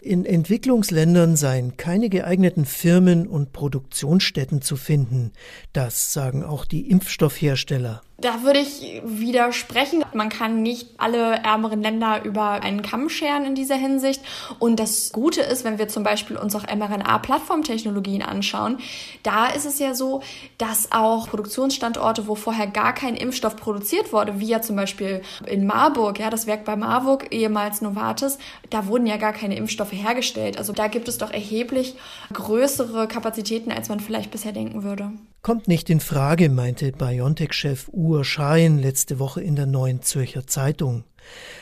In 0.00 0.24
Entwicklungsländern 0.24 1.34
seien 1.34 1.76
keine 1.76 2.08
geeigneten 2.08 2.64
Firmen 2.64 3.26
und 3.26 3.52
Produktionsstätten 3.52 4.62
zu 4.62 4.76
finden. 4.76 5.32
Das 5.72 6.12
sagen 6.12 6.44
auch 6.44 6.64
die 6.64 6.88
Impfstoffhersteller. 6.88 8.02
Da 8.20 8.42
würde 8.42 8.58
ich 8.58 9.00
widersprechen. 9.04 10.04
Man 10.12 10.28
kann 10.28 10.60
nicht 10.60 10.88
alle 10.98 11.36
ärmeren 11.36 11.80
Länder 11.80 12.24
über 12.24 12.50
einen 12.64 12.82
Kamm 12.82 13.08
scheren 13.08 13.44
in 13.44 13.54
dieser 13.54 13.76
Hinsicht. 13.76 14.20
Und 14.58 14.80
das 14.80 15.12
Gute 15.12 15.40
ist, 15.40 15.62
wenn 15.62 15.78
wir 15.78 15.86
zum 15.86 16.02
Beispiel 16.02 16.36
uns 16.36 16.56
auch 16.56 16.64
mRNA-Plattformtechnologien 16.64 18.22
anschauen, 18.22 18.78
da 19.22 19.46
ist 19.46 19.66
es 19.66 19.78
ja 19.78 19.94
so, 19.94 20.20
dass 20.58 20.90
auch 20.90 21.28
Produktionsstandorte, 21.28 22.26
wo 22.26 22.34
vorher 22.34 22.66
gar 22.66 22.92
kein 22.92 23.14
Impfstoff 23.14 23.54
produziert 23.54 24.12
wurde, 24.12 24.40
wie 24.40 24.48
ja 24.48 24.62
zum 24.62 24.74
Beispiel 24.74 25.22
in 25.46 25.64
Marburg, 25.64 26.18
ja, 26.18 26.28
das 26.28 26.48
Werk 26.48 26.64
bei 26.64 26.74
Marburg, 26.74 27.32
ehemals 27.32 27.82
Novartis, 27.82 28.38
da 28.70 28.88
wurden 28.88 29.06
ja 29.06 29.16
gar 29.16 29.32
keine 29.32 29.56
Impfstoffe 29.56 29.92
hergestellt. 29.92 30.58
Also 30.58 30.72
da 30.72 30.88
gibt 30.88 31.06
es 31.06 31.18
doch 31.18 31.30
erheblich 31.30 31.94
größere 32.32 33.06
Kapazitäten, 33.06 33.70
als 33.70 33.88
man 33.88 34.00
vielleicht 34.00 34.32
bisher 34.32 34.50
denken 34.50 34.82
würde. 34.82 35.12
Kommt 35.40 35.68
nicht 35.68 35.88
in 35.88 36.00
Frage, 36.00 36.48
meinte 36.50 36.90
BioNTech-Chef 36.90 37.88
Uhr 37.92 38.24
Schein 38.24 38.78
letzte 38.78 39.18
Woche 39.18 39.40
in 39.40 39.54
der 39.54 39.66
Neuen 39.66 40.02
Zürcher 40.02 40.46
Zeitung. 40.46 41.04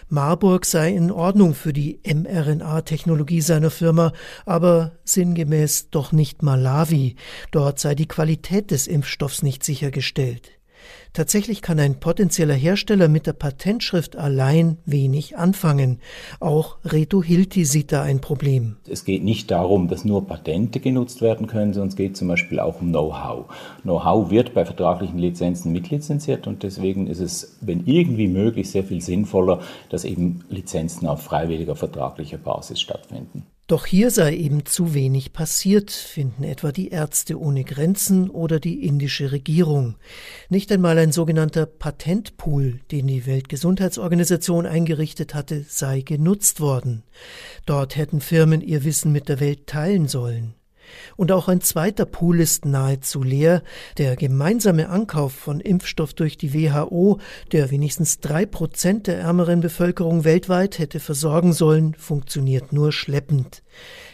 Marburg 0.09 0.65
sei 0.65 0.91
in 0.95 1.11
Ordnung 1.11 1.55
für 1.55 1.73
die 1.73 2.01
mRNA-Technologie 2.05 3.43
seiner 3.43 3.71
Firma, 3.71 4.13
aber 4.47 4.93
sinngemäß 5.05 5.91
doch 5.91 6.13
nicht 6.13 6.43
Malawi. 6.43 7.17
Dort 7.51 7.79
sei 7.79 7.95
die 7.95 8.09
Qualität 8.09 8.71
des 8.71 8.87
Impfstoffs 8.87 9.43
nicht 9.43 9.63
sichergestellt. 9.63 10.56
Tatsächlich 11.13 11.63
kann 11.63 11.79
ein 11.81 11.99
potenzieller 11.99 12.55
Hersteller 12.55 13.09
mit 13.09 13.27
der 13.27 13.33
Patentschrift 13.33 14.17
allein 14.17 14.79
wenig 14.85 15.37
anfangen. 15.37 16.01
Auch 16.41 16.77
Reto 16.85 17.23
Hilti 17.23 17.65
sieht 17.65 17.93
da 17.93 18.03
ein 18.03 18.21
Problem. 18.21 18.77
Es 18.89 19.05
geht 19.05 19.25
nicht 19.25 19.51
darum, 19.51 19.89
dass 19.89 20.05
nur 20.05 20.27
Patente 20.27 20.81
genutzt 20.81 21.23
werden 21.23 21.47
können, 21.47 21.73
sondern 21.73 21.89
es 21.89 21.97
geht 21.97 22.17
zum 22.17 22.29
Beispiel 22.29 22.61
auch 22.61 22.81
um 22.81 22.89
Know-how. 22.89 23.47
Know-how 23.83 24.31
wird 24.31 24.53
bei 24.53 24.65
vertraglichen 24.65 25.19
Lizenzen 25.19 25.73
mitlizenziert 25.73 26.47
und 26.47 26.63
deswegen 26.63 27.07
ist 27.07 27.21
es, 27.21 27.57
wenn 27.61 27.87
irgendwie 27.87 28.29
möglich, 28.29 28.71
sehr 28.71 28.85
viel 28.85 29.01
sinnvoller, 29.01 29.61
dass 29.89 30.05
eben 30.05 30.45
Lizenzen 30.51 31.07
auf 31.07 31.23
freiwilliger 31.23 31.77
vertraglicher 31.77 32.39
Basis 32.39 32.81
stattfinden. 32.81 33.47
Doch 33.69 33.85
hier 33.85 34.13
sei 34.13 34.37
eben 34.37 34.65
zu 34.65 34.95
wenig 34.95 35.33
passiert, 35.33 35.91
finden 35.91 36.45
etwa 36.45 36.71
die 36.71 36.91
Ärzte 36.91 37.41
ohne 37.41 37.65
Grenzen 37.65 38.31
oder 38.31 38.61
die 38.61 38.87
indische 38.87 39.33
Regierung. 39.33 39.97
Nicht 40.49 40.71
einmal 40.71 40.97
ein 40.99 41.11
sogenannter 41.11 41.67
Patentpool, 41.67 42.79
den 42.93 43.09
die 43.09 43.27
Weltgesundheitsorganisation 43.27 44.67
eingerichtet 44.67 45.35
hatte, 45.35 45.65
sei 45.69 46.03
genutzt 46.03 46.61
worden. 46.61 47.03
Dort 47.67 47.97
hätten 47.97 48.21
Firmen 48.21 48.61
ihr 48.61 48.85
Wissen 48.85 49.11
mit 49.11 49.29
der 49.29 49.41
Welt 49.41 49.67
teilen 49.67 50.07
sollen. 50.07 50.55
Und 51.17 51.33
auch 51.33 51.49
ein 51.49 51.61
zweiter 51.61 52.07
Pool 52.07 52.41
ist 52.41 52.65
nahezu 52.65 53.23
leer. 53.23 53.63
Der 53.99 54.17
gemeinsame 54.17 54.89
Ankauf 54.89 55.33
von 55.33 55.61
Impfstoff 55.61 56.15
durch 56.15 56.37
die 56.37 56.55
WHO, 56.55 57.19
der 57.53 57.71
wenigstens 57.71 58.21
drei 58.21 58.47
Prozent 58.47 59.07
der 59.07 59.19
ärmeren 59.19 59.61
Bevölkerung 59.61 60.25
weltweit 60.25 60.79
hätte 60.79 61.01
versorgen 61.01 61.53
sollen, 61.53 61.95
funktioniert 61.95 62.73
nur 62.73 62.93
schleppend. 62.93 63.63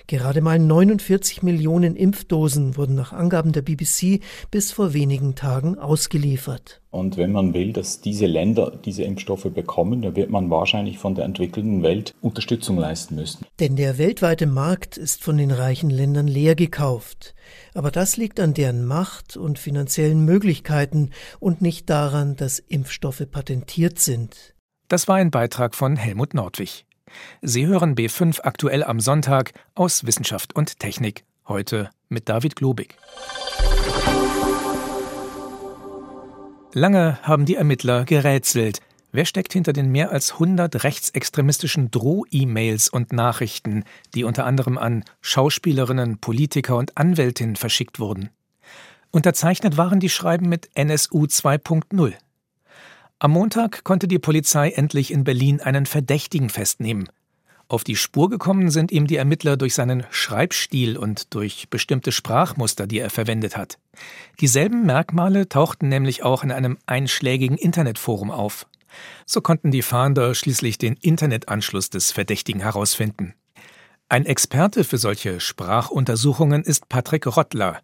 Gerade 0.06 0.40
mal 0.40 0.58
49 0.58 1.42
Millionen 1.42 1.96
Impfdosen 1.96 2.76
wurden 2.76 2.94
nach 2.94 3.12
Angaben 3.12 3.52
der 3.52 3.62
BBC 3.62 4.20
bis 4.50 4.72
vor 4.72 4.92
wenigen 4.94 5.34
Tagen 5.34 5.78
ausgeliefert. 5.78 6.80
Und 6.90 7.16
wenn 7.16 7.32
man 7.32 7.54
will, 7.54 7.72
dass 7.72 8.02
diese 8.02 8.26
Länder 8.26 8.78
diese 8.84 9.02
Impfstoffe 9.04 9.44
bekommen, 9.44 10.02
dann 10.02 10.14
wird 10.14 10.28
man 10.30 10.50
wahrscheinlich 10.50 10.98
von 10.98 11.14
der 11.14 11.24
entwickelten 11.24 11.82
Welt 11.82 12.14
Unterstützung 12.20 12.76
leisten 12.76 13.14
müssen. 13.14 13.46
Denn 13.60 13.76
der 13.76 13.96
weltweite 13.96 14.46
Markt 14.46 14.98
ist 14.98 15.24
von 15.24 15.38
den 15.38 15.50
reichen 15.50 15.88
Ländern 15.88 16.26
leer 16.26 16.54
gekauft. 16.54 17.34
Aber 17.74 17.90
das 17.90 18.16
liegt 18.16 18.40
an 18.40 18.52
deren 18.52 18.84
Macht 18.84 19.36
und 19.36 19.58
finanziellen 19.58 20.24
Möglichkeiten 20.24 21.10
und 21.40 21.62
nicht 21.62 21.88
daran, 21.88 22.36
dass 22.36 22.58
Impfstoffe 22.58 23.26
patentiert 23.30 23.98
sind. 23.98 24.54
Das 24.88 25.08
war 25.08 25.16
ein 25.16 25.30
Beitrag 25.30 25.74
von 25.74 25.96
Helmut 25.96 26.34
Nordwig. 26.34 26.84
Sie 27.40 27.66
hören 27.66 27.94
B5 27.94 28.40
aktuell 28.42 28.84
am 28.84 29.00
Sonntag 29.00 29.52
aus 29.74 30.06
Wissenschaft 30.06 30.54
und 30.54 30.78
Technik. 30.78 31.24
Heute 31.48 31.90
mit 32.08 32.28
David 32.28 32.56
Globig. 32.56 32.96
Lange 36.74 37.18
haben 37.22 37.44
die 37.44 37.56
Ermittler 37.56 38.04
gerätselt. 38.04 38.80
Wer 39.10 39.26
steckt 39.26 39.52
hinter 39.52 39.74
den 39.74 39.90
mehr 39.90 40.10
als 40.10 40.32
100 40.32 40.84
rechtsextremistischen 40.84 41.90
Droh-E-Mails 41.90 42.88
und 42.88 43.12
Nachrichten, 43.12 43.84
die 44.14 44.24
unter 44.24 44.46
anderem 44.46 44.78
an 44.78 45.04
Schauspielerinnen, 45.20 46.18
Politiker 46.18 46.76
und 46.76 46.96
Anwältinnen 46.96 47.56
verschickt 47.56 48.00
wurden? 48.00 48.30
Unterzeichnet 49.10 49.76
waren 49.76 50.00
die 50.00 50.08
Schreiben 50.08 50.48
mit 50.48 50.70
NSU 50.74 51.24
2.0. 51.24 52.14
Am 53.22 53.30
Montag 53.30 53.84
konnte 53.84 54.08
die 54.08 54.18
Polizei 54.18 54.70
endlich 54.70 55.12
in 55.12 55.22
Berlin 55.22 55.60
einen 55.60 55.86
Verdächtigen 55.86 56.50
festnehmen. 56.50 57.08
Auf 57.68 57.84
die 57.84 57.94
Spur 57.94 58.28
gekommen 58.28 58.68
sind 58.68 58.90
ihm 58.90 59.06
die 59.06 59.14
Ermittler 59.14 59.56
durch 59.56 59.76
seinen 59.76 60.04
Schreibstil 60.10 60.98
und 60.98 61.32
durch 61.32 61.68
bestimmte 61.70 62.10
Sprachmuster, 62.10 62.88
die 62.88 62.98
er 62.98 63.10
verwendet 63.10 63.56
hat. 63.56 63.78
Dieselben 64.40 64.84
Merkmale 64.86 65.48
tauchten 65.48 65.88
nämlich 65.88 66.24
auch 66.24 66.42
in 66.42 66.50
einem 66.50 66.78
einschlägigen 66.86 67.56
Internetforum 67.56 68.32
auf. 68.32 68.66
So 69.24 69.40
konnten 69.40 69.70
die 69.70 69.82
Fahnder 69.82 70.34
schließlich 70.34 70.78
den 70.78 70.94
Internetanschluss 70.94 71.90
des 71.90 72.10
Verdächtigen 72.10 72.62
herausfinden. 72.62 73.34
Ein 74.08 74.26
Experte 74.26 74.82
für 74.82 74.98
solche 74.98 75.38
Sprachuntersuchungen 75.38 76.64
ist 76.64 76.88
Patrick 76.88 77.28
Rottler. 77.28 77.82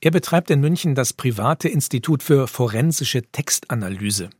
Er 0.00 0.12
betreibt 0.12 0.48
in 0.50 0.60
München 0.60 0.94
das 0.94 1.12
private 1.12 1.68
Institut 1.68 2.22
für 2.22 2.48
forensische 2.48 3.20
Textanalyse. 3.20 4.30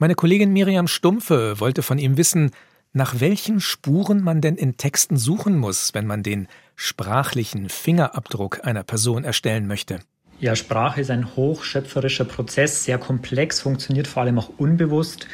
Meine 0.00 0.14
Kollegin 0.14 0.52
Miriam 0.52 0.86
Stumpfe 0.86 1.58
wollte 1.58 1.82
von 1.82 1.98
ihm 1.98 2.16
wissen, 2.16 2.52
nach 2.92 3.18
welchen 3.18 3.58
Spuren 3.58 4.22
man 4.22 4.40
denn 4.40 4.54
in 4.54 4.76
Texten 4.76 5.16
suchen 5.16 5.58
muss, 5.58 5.92
wenn 5.92 6.06
man 6.06 6.22
den 6.22 6.46
sprachlichen 6.76 7.68
Fingerabdruck 7.68 8.64
einer 8.64 8.84
Person 8.84 9.24
erstellen 9.24 9.66
möchte. 9.66 9.98
Ja, 10.38 10.54
Sprache 10.54 11.00
ist 11.00 11.10
ein 11.10 11.34
hochschöpferischer 11.34 12.26
Prozess, 12.26 12.84
sehr 12.84 12.98
komplex, 12.98 13.60
funktioniert 13.60 14.06
vor 14.06 14.22
allem 14.22 14.38
auch 14.38 14.50
unbewusst 14.56 15.26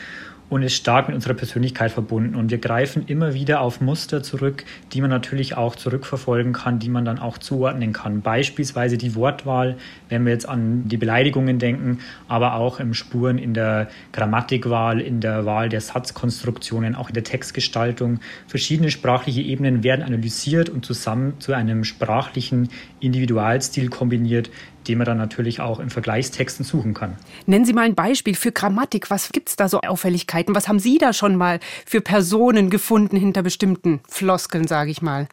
und 0.50 0.62
ist 0.62 0.74
stark 0.74 1.08
mit 1.08 1.14
unserer 1.14 1.34
Persönlichkeit 1.34 1.90
verbunden. 1.90 2.34
Und 2.34 2.50
wir 2.50 2.58
greifen 2.58 3.04
immer 3.06 3.34
wieder 3.34 3.60
auf 3.60 3.80
Muster 3.80 4.22
zurück, 4.22 4.64
die 4.92 5.00
man 5.00 5.10
natürlich 5.10 5.56
auch 5.56 5.74
zurückverfolgen 5.74 6.52
kann, 6.52 6.78
die 6.78 6.88
man 6.88 7.04
dann 7.04 7.18
auch 7.18 7.38
zuordnen 7.38 7.92
kann. 7.92 8.20
Beispielsweise 8.20 8.98
die 8.98 9.14
Wortwahl, 9.14 9.76
wenn 10.08 10.24
wir 10.24 10.32
jetzt 10.32 10.48
an 10.48 10.86
die 10.88 10.96
Beleidigungen 10.96 11.58
denken, 11.58 11.98
aber 12.28 12.54
auch 12.54 12.78
im 12.78 12.94
Spuren 12.94 13.38
in 13.38 13.54
der 13.54 13.88
Grammatikwahl, 14.12 15.00
in 15.00 15.20
der 15.20 15.46
Wahl 15.46 15.68
der 15.68 15.80
Satzkonstruktionen, 15.80 16.94
auch 16.94 17.08
in 17.08 17.14
der 17.14 17.24
Textgestaltung. 17.24 18.20
Verschiedene 18.46 18.90
sprachliche 18.90 19.40
Ebenen 19.40 19.82
werden 19.82 20.02
analysiert 20.02 20.68
und 20.68 20.84
zusammen 20.84 21.34
zu 21.40 21.52
einem 21.52 21.84
sprachlichen 21.84 22.68
Individualstil 23.00 23.88
kombiniert, 23.88 24.50
die 24.86 24.96
man 24.96 25.04
dann 25.06 25.18
natürlich 25.18 25.60
auch 25.60 25.80
in 25.80 25.90
Vergleichstexten 25.90 26.64
suchen 26.64 26.94
kann. 26.94 27.16
Nennen 27.46 27.64
Sie 27.64 27.72
mal 27.72 27.82
ein 27.82 27.94
Beispiel 27.94 28.34
für 28.34 28.52
Grammatik. 28.52 29.10
Was 29.10 29.30
gibt 29.32 29.48
es 29.48 29.56
da 29.56 29.68
so 29.68 29.80
Auffälligkeiten? 29.80 30.54
Was 30.54 30.68
haben 30.68 30.78
Sie 30.78 30.98
da 30.98 31.12
schon 31.12 31.36
mal 31.36 31.60
für 31.86 32.00
Personen 32.00 32.70
gefunden 32.70 33.16
hinter 33.16 33.42
bestimmten 33.42 34.00
Floskeln, 34.08 34.66
sage 34.66 34.90
ich 34.90 35.02
mal? 35.02 35.28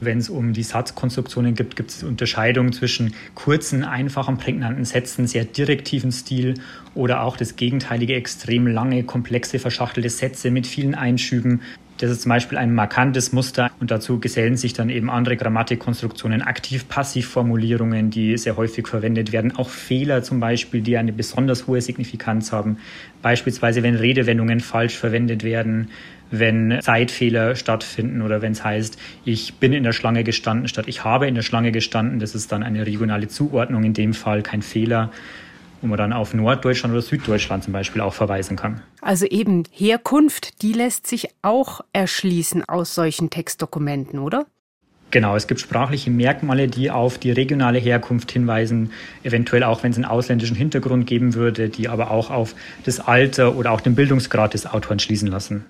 Wenn 0.00 0.18
es 0.18 0.28
um 0.28 0.52
die 0.52 0.62
Satzkonstruktionen 0.62 1.54
gibt, 1.54 1.74
gibt 1.74 1.90
es 1.90 2.04
Unterscheidungen 2.04 2.72
zwischen 2.72 3.14
kurzen, 3.34 3.84
einfachen, 3.84 4.38
prägnanten 4.38 4.84
Sätzen, 4.84 5.26
sehr 5.26 5.44
direktiven 5.44 6.12
Stil 6.12 6.54
oder 6.94 7.22
auch 7.22 7.36
das 7.36 7.56
gegenteilige, 7.56 8.14
extrem 8.14 8.68
lange, 8.68 9.02
komplexe, 9.02 9.58
verschachtelte 9.58 10.10
Sätze 10.10 10.50
mit 10.52 10.68
vielen 10.68 10.94
Einschüben. 10.94 11.62
Das 11.98 12.10
ist 12.10 12.22
zum 12.22 12.30
Beispiel 12.30 12.58
ein 12.58 12.74
markantes 12.74 13.32
Muster 13.32 13.72
und 13.80 13.90
dazu 13.90 14.20
gesellen 14.20 14.56
sich 14.56 14.72
dann 14.72 14.88
eben 14.88 15.10
andere 15.10 15.36
Grammatikkonstruktionen, 15.36 16.42
Aktiv-Passiv-Formulierungen, 16.42 18.10
die 18.10 18.38
sehr 18.38 18.56
häufig 18.56 18.86
verwendet 18.86 19.32
werden, 19.32 19.56
auch 19.56 19.68
Fehler 19.68 20.22
zum 20.22 20.38
Beispiel, 20.38 20.80
die 20.80 20.96
eine 20.96 21.12
besonders 21.12 21.66
hohe 21.66 21.80
Signifikanz 21.80 22.52
haben, 22.52 22.78
beispielsweise 23.20 23.82
wenn 23.82 23.96
Redewendungen 23.96 24.60
falsch 24.60 24.96
verwendet 24.96 25.42
werden, 25.42 25.90
wenn 26.30 26.78
Zeitfehler 26.82 27.56
stattfinden 27.56 28.22
oder 28.22 28.42
wenn 28.42 28.52
es 28.52 28.62
heißt, 28.62 28.96
ich 29.24 29.54
bin 29.54 29.72
in 29.72 29.82
der 29.82 29.92
Schlange 29.92 30.22
gestanden 30.22 30.68
statt 30.68 30.84
ich 30.86 31.02
habe 31.02 31.26
in 31.26 31.34
der 31.34 31.42
Schlange 31.42 31.72
gestanden, 31.72 32.20
das 32.20 32.36
ist 32.36 32.52
dann 32.52 32.62
eine 32.62 32.86
regionale 32.86 33.26
Zuordnung, 33.26 33.82
in 33.82 33.94
dem 33.94 34.14
Fall 34.14 34.42
kein 34.42 34.62
Fehler. 34.62 35.10
Wo 35.80 35.86
man 35.86 35.98
dann 35.98 36.12
auf 36.12 36.34
Norddeutschland 36.34 36.92
oder 36.92 37.02
Süddeutschland 37.02 37.64
zum 37.64 37.72
Beispiel 37.72 38.00
auch 38.00 38.14
verweisen 38.14 38.56
kann. 38.56 38.82
Also 39.00 39.26
eben 39.26 39.64
Herkunft, 39.70 40.62
die 40.62 40.72
lässt 40.72 41.06
sich 41.06 41.28
auch 41.42 41.80
erschließen 41.92 42.68
aus 42.68 42.94
solchen 42.94 43.30
Textdokumenten, 43.30 44.18
oder? 44.18 44.46
Genau, 45.10 45.36
es 45.36 45.46
gibt 45.46 45.60
sprachliche 45.60 46.10
Merkmale, 46.10 46.68
die 46.68 46.90
auf 46.90 47.16
die 47.16 47.30
regionale 47.30 47.78
Herkunft 47.78 48.30
hinweisen, 48.30 48.92
eventuell 49.22 49.64
auch, 49.64 49.82
wenn 49.82 49.90
es 49.90 49.96
einen 49.96 50.04
ausländischen 50.04 50.54
Hintergrund 50.54 51.06
geben 51.06 51.34
würde, 51.34 51.70
die 51.70 51.88
aber 51.88 52.10
auch 52.10 52.30
auf 52.30 52.54
das 52.84 53.00
Alter 53.00 53.56
oder 53.56 53.72
auch 53.72 53.80
den 53.80 53.94
Bildungsgrad 53.94 54.52
des 54.52 54.66
Autoren 54.66 54.98
schließen 54.98 55.28
lassen. 55.28 55.64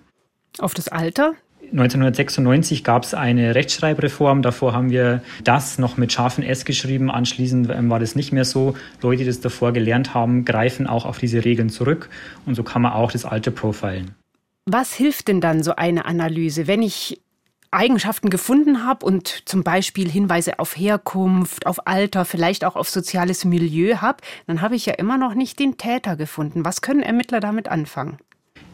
Auf 0.59 0.75
das 0.75 0.89
Alter? 0.89 1.35
1996 1.71 2.83
gab 2.83 3.05
es 3.05 3.15
eine 3.15 3.55
Rechtschreibreform. 3.55 4.43
Davor 4.43 4.73
haben 4.73 4.91
wir 4.91 5.23
das 5.45 5.79
noch 5.79 5.97
mit 5.97 6.13
scharfen 6.13 6.43
S 6.43 6.65
geschrieben. 6.65 7.11
Anschließend 7.11 7.71
ähm, 7.71 7.91
war 7.91 7.99
das 7.99 8.15
nicht 8.15 8.33
mehr 8.33 8.45
so. 8.45 8.75
Leute, 9.03 9.19
die 9.19 9.27
das 9.27 9.41
davor 9.41 9.73
gelernt 9.73 10.15
haben, 10.15 10.45
greifen 10.45 10.87
auch 10.87 11.05
auf 11.05 11.19
diese 11.19 11.45
Regeln 11.45 11.69
zurück. 11.69 12.09
Und 12.47 12.55
so 12.55 12.63
kann 12.63 12.83
man 12.83 12.93
auch 12.93 13.13
das 13.13 13.25
Alte 13.25 13.51
profilen. 13.51 14.15
Was 14.65 14.95
hilft 14.95 15.29
denn 15.29 15.41
dann 15.41 15.63
so 15.63 15.77
eine 15.77 16.05
Analyse, 16.05 16.67
wenn 16.67 16.83
ich 16.83 17.21
Eigenschaften 17.71 18.31
gefunden 18.31 18.87
habe 18.87 19.05
und 19.05 19.49
zum 19.49 19.63
Beispiel 19.63 20.11
Hinweise 20.11 20.59
auf 20.59 20.77
Herkunft, 20.77 21.67
auf 21.67 21.87
Alter, 21.87 22.25
vielleicht 22.25 22.65
auch 22.65 22.77
auf 22.77 22.89
soziales 22.89 23.45
Milieu 23.45 23.99
habe, 23.99 24.23
dann 24.47 24.63
habe 24.63 24.75
ich 24.75 24.87
ja 24.87 24.95
immer 24.95 25.19
noch 25.19 25.35
nicht 25.35 25.59
den 25.59 25.77
Täter 25.77 26.17
gefunden. 26.17 26.65
Was 26.65 26.81
können 26.81 27.03
Ermittler 27.03 27.41
damit 27.41 27.69
anfangen? 27.69 28.19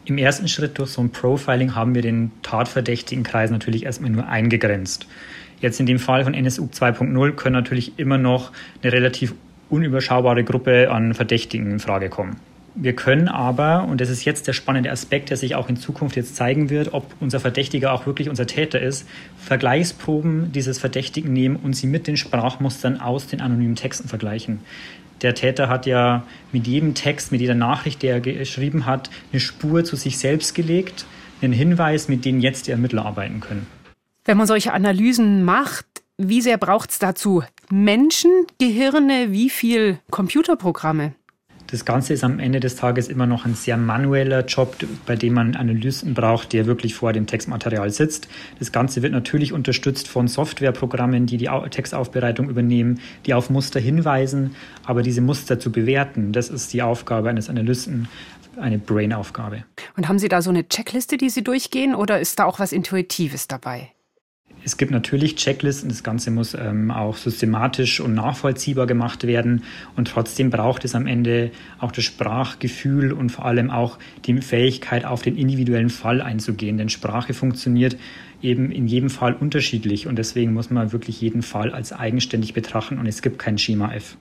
Im 0.05 0.17
ersten 0.17 0.47
Schritt 0.47 0.77
durch 0.77 0.91
so 0.91 1.01
ein 1.01 1.09
Profiling 1.09 1.75
haben 1.75 1.95
wir 1.95 2.01
den 2.01 2.31
tatverdächtigen 2.43 3.23
Kreis 3.23 3.49
natürlich 3.49 3.85
erstmal 3.85 4.11
nur 4.11 4.27
eingegrenzt. 4.27 5.07
Jetzt 5.61 5.79
in 5.79 5.85
dem 5.85 5.99
Fall 5.99 6.23
von 6.23 6.33
NSU 6.33 6.69
2.0 6.71 7.31
können 7.31 7.53
natürlich 7.53 7.97
immer 7.97 8.17
noch 8.17 8.51
eine 8.83 8.91
relativ 8.91 9.33
unüberschaubare 9.69 10.43
Gruppe 10.43 10.91
an 10.91 11.13
Verdächtigen 11.13 11.71
in 11.71 11.79
Frage 11.79 12.09
kommen. 12.09 12.39
Wir 12.77 12.93
können 12.93 13.29
aber, 13.29 13.85
und 13.85 14.01
das 14.01 14.09
ist 14.09 14.25
jetzt 14.25 14.47
der 14.47 14.53
spannende 14.53 14.91
Aspekt, 14.91 15.29
der 15.29 15.37
sich 15.37 15.55
auch 15.55 15.69
in 15.69 15.77
Zukunft 15.77 16.17
jetzt 16.17 16.35
zeigen 16.35 16.69
wird, 16.69 16.93
ob 16.93 17.05
unser 17.21 17.39
Verdächtiger 17.39 17.93
auch 17.93 18.05
wirklich 18.05 18.27
unser 18.27 18.47
Täter 18.47 18.81
ist, 18.81 19.07
Vergleichsproben 19.37 20.51
dieses 20.51 20.77
Verdächtigen 20.77 21.31
nehmen 21.31 21.55
und 21.55 21.73
sie 21.73 21.87
mit 21.87 22.05
den 22.05 22.17
Sprachmustern 22.17 22.99
aus 22.99 23.27
den 23.27 23.39
anonymen 23.39 23.75
Texten 23.75 24.09
vergleichen. 24.09 24.59
Der 25.21 25.35
Täter 25.35 25.69
hat 25.69 25.85
ja 25.85 26.25
mit 26.51 26.67
jedem 26.67 26.93
Text, 26.95 27.31
mit 27.31 27.39
jeder 27.39 27.55
Nachricht, 27.55 28.01
die 28.01 28.07
er 28.07 28.19
geschrieben 28.19 28.85
hat, 28.85 29.09
eine 29.31 29.39
Spur 29.39 29.85
zu 29.85 29.95
sich 29.95 30.17
selbst 30.17 30.53
gelegt, 30.53 31.05
einen 31.41 31.53
Hinweis, 31.53 32.09
mit 32.09 32.25
dem 32.25 32.41
jetzt 32.41 32.67
die 32.67 32.71
Ermittler 32.71 33.05
arbeiten 33.05 33.39
können. 33.39 33.67
Wenn 34.25 34.35
man 34.35 34.47
solche 34.47 34.73
Analysen 34.73 35.45
macht, 35.45 35.85
wie 36.17 36.41
sehr 36.41 36.57
braucht 36.57 36.89
es 36.89 36.99
dazu 36.99 37.43
Menschen, 37.69 38.31
Gehirne, 38.59 39.31
wie 39.31 39.49
viel 39.49 39.99
Computerprogramme? 40.11 41.13
Das 41.67 41.83
Ganze 41.83 42.13
ist 42.13 42.23
am 42.23 42.39
Ende 42.39 42.59
des 42.59 42.75
Tages 42.75 43.07
immer 43.07 43.25
noch 43.25 43.45
ein 43.45 43.55
sehr 43.55 43.75
manueller 43.77 44.45
Job, 44.45 44.75
bei 45.05 45.15
dem 45.15 45.33
man 45.33 45.55
Analysten 45.55 46.13
braucht, 46.13 46.53
der 46.53 46.67
wirklich 46.67 46.93
vor 46.93 47.11
dem 47.11 47.25
Textmaterial 47.25 47.89
sitzt. 47.89 48.27
Das 48.59 48.71
Ganze 48.71 49.01
wird 49.01 49.13
natürlich 49.13 49.51
unterstützt 49.51 50.07
von 50.07 50.27
Softwareprogrammen, 50.27 51.25
die 51.25 51.37
die 51.37 51.49
Textaufbereitung 51.69 52.49
übernehmen, 52.49 52.99
die 53.25 53.33
auf 53.33 53.49
Muster 53.49 53.79
hinweisen, 53.79 54.55
aber 54.83 55.01
diese 55.01 55.21
Muster 55.21 55.59
zu 55.59 55.71
bewerten, 55.71 56.31
das 56.31 56.49
ist 56.49 56.71
die 56.73 56.81
Aufgabe 56.81 57.29
eines 57.29 57.49
Analysten, 57.49 58.07
eine 58.57 58.77
Brain-Aufgabe. 58.77 59.63
Und 59.97 60.07
haben 60.07 60.19
Sie 60.19 60.29
da 60.29 60.41
so 60.41 60.49
eine 60.49 60.67
Checkliste, 60.67 61.17
die 61.17 61.29
Sie 61.29 61.43
durchgehen, 61.43 61.95
oder 61.95 62.19
ist 62.19 62.39
da 62.39 62.45
auch 62.45 62.59
was 62.59 62.71
Intuitives 62.71 63.47
dabei? 63.47 63.89
Es 64.65 64.77
gibt 64.77 64.91
natürlich 64.91 65.35
Checklisten, 65.35 65.89
das 65.89 66.01
Ganze 66.01 66.31
muss 66.31 66.55
ähm, 66.55 66.89
auch 66.89 67.17
systematisch 67.17 67.99
und 67.99 68.15
nachvollziehbar 68.15 68.87
gemacht 68.87 69.27
werden 69.27 69.63
und 69.95 70.07
trotzdem 70.07 70.49
braucht 70.49 70.83
es 70.85 70.95
am 70.95 71.05
Ende 71.05 71.51
auch 71.77 71.91
das 71.91 72.05
Sprachgefühl 72.05 73.13
und 73.13 73.29
vor 73.29 73.45
allem 73.45 73.69
auch 73.69 73.99
die 74.25 74.41
Fähigkeit, 74.41 75.05
auf 75.05 75.21
den 75.21 75.37
individuellen 75.37 75.91
Fall 75.91 76.19
einzugehen, 76.19 76.79
denn 76.79 76.89
Sprache 76.89 77.35
funktioniert 77.35 77.95
eben 78.41 78.71
in 78.71 78.87
jedem 78.87 79.11
Fall 79.11 79.35
unterschiedlich 79.35 80.07
und 80.07 80.17
deswegen 80.17 80.53
muss 80.53 80.71
man 80.71 80.91
wirklich 80.91 81.21
jeden 81.21 81.43
Fall 81.43 81.71
als 81.71 81.93
eigenständig 81.93 82.55
betrachten 82.55 82.97
und 82.97 83.05
es 83.05 83.21
gibt 83.21 83.37
kein 83.37 83.59
Schema 83.59 83.93
F. 83.93 84.17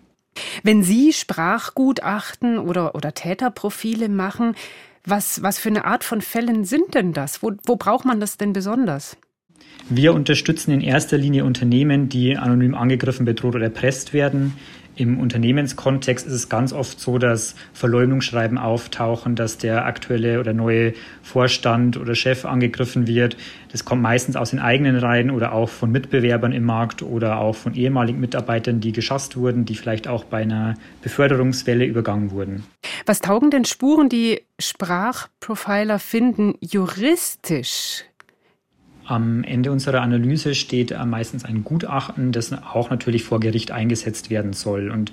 Wenn 0.62 0.82
Sie 0.82 1.14
Sprachgutachten 1.14 2.58
oder, 2.58 2.94
oder 2.94 3.14
Täterprofile 3.14 4.10
machen, 4.10 4.54
was, 5.06 5.42
was 5.42 5.58
für 5.58 5.70
eine 5.70 5.86
Art 5.86 6.04
von 6.04 6.20
Fällen 6.20 6.66
sind 6.66 6.94
denn 6.94 7.14
das? 7.14 7.42
Wo, 7.42 7.52
wo 7.64 7.76
braucht 7.76 8.04
man 8.04 8.20
das 8.20 8.36
denn 8.36 8.52
besonders? 8.52 9.16
Wir 9.90 10.14
unterstützen 10.14 10.70
in 10.70 10.80
erster 10.80 11.18
Linie 11.18 11.44
Unternehmen, 11.44 12.08
die 12.08 12.38
anonym 12.38 12.74
angegriffen, 12.74 13.26
bedroht 13.26 13.54
oder 13.54 13.64
erpresst 13.64 14.14
werden. 14.14 14.54
Im 14.96 15.18
Unternehmenskontext 15.18 16.24
ist 16.26 16.32
es 16.32 16.48
ganz 16.48 16.72
oft 16.72 17.00
so, 17.00 17.18
dass 17.18 17.56
Verleumdungsschreiben 17.72 18.58
auftauchen, 18.58 19.34
dass 19.34 19.58
der 19.58 19.86
aktuelle 19.86 20.38
oder 20.38 20.52
neue 20.52 20.94
Vorstand 21.22 21.96
oder 21.96 22.14
Chef 22.14 22.44
angegriffen 22.44 23.08
wird. 23.08 23.36
Das 23.72 23.84
kommt 23.84 24.02
meistens 24.02 24.36
aus 24.36 24.50
den 24.50 24.60
eigenen 24.60 24.96
Reihen 24.96 25.30
oder 25.30 25.52
auch 25.52 25.68
von 25.68 25.90
Mitbewerbern 25.90 26.52
im 26.52 26.64
Markt 26.64 27.02
oder 27.02 27.38
auch 27.38 27.56
von 27.56 27.74
ehemaligen 27.74 28.20
Mitarbeitern, 28.20 28.80
die 28.80 28.92
geschasst 28.92 29.36
wurden, 29.36 29.64
die 29.64 29.74
vielleicht 29.74 30.06
auch 30.06 30.24
bei 30.24 30.42
einer 30.42 30.76
Beförderungswelle 31.02 31.84
übergangen 31.84 32.30
wurden. 32.30 32.62
Was 33.04 33.20
taugen 33.20 33.50
denn 33.50 33.64
Spuren, 33.64 34.08
die 34.08 34.42
Sprachprofiler 34.60 35.98
finden, 35.98 36.54
juristisch? 36.60 38.04
Am 39.06 39.44
Ende 39.44 39.70
unserer 39.70 40.00
Analyse 40.00 40.54
steht 40.54 40.94
meistens 41.06 41.44
ein 41.44 41.62
Gutachten, 41.64 42.32
das 42.32 42.52
auch 42.52 42.90
natürlich 42.90 43.24
vor 43.24 43.40
Gericht 43.40 43.70
eingesetzt 43.70 44.30
werden 44.30 44.52
soll. 44.54 44.90
Und 44.90 45.12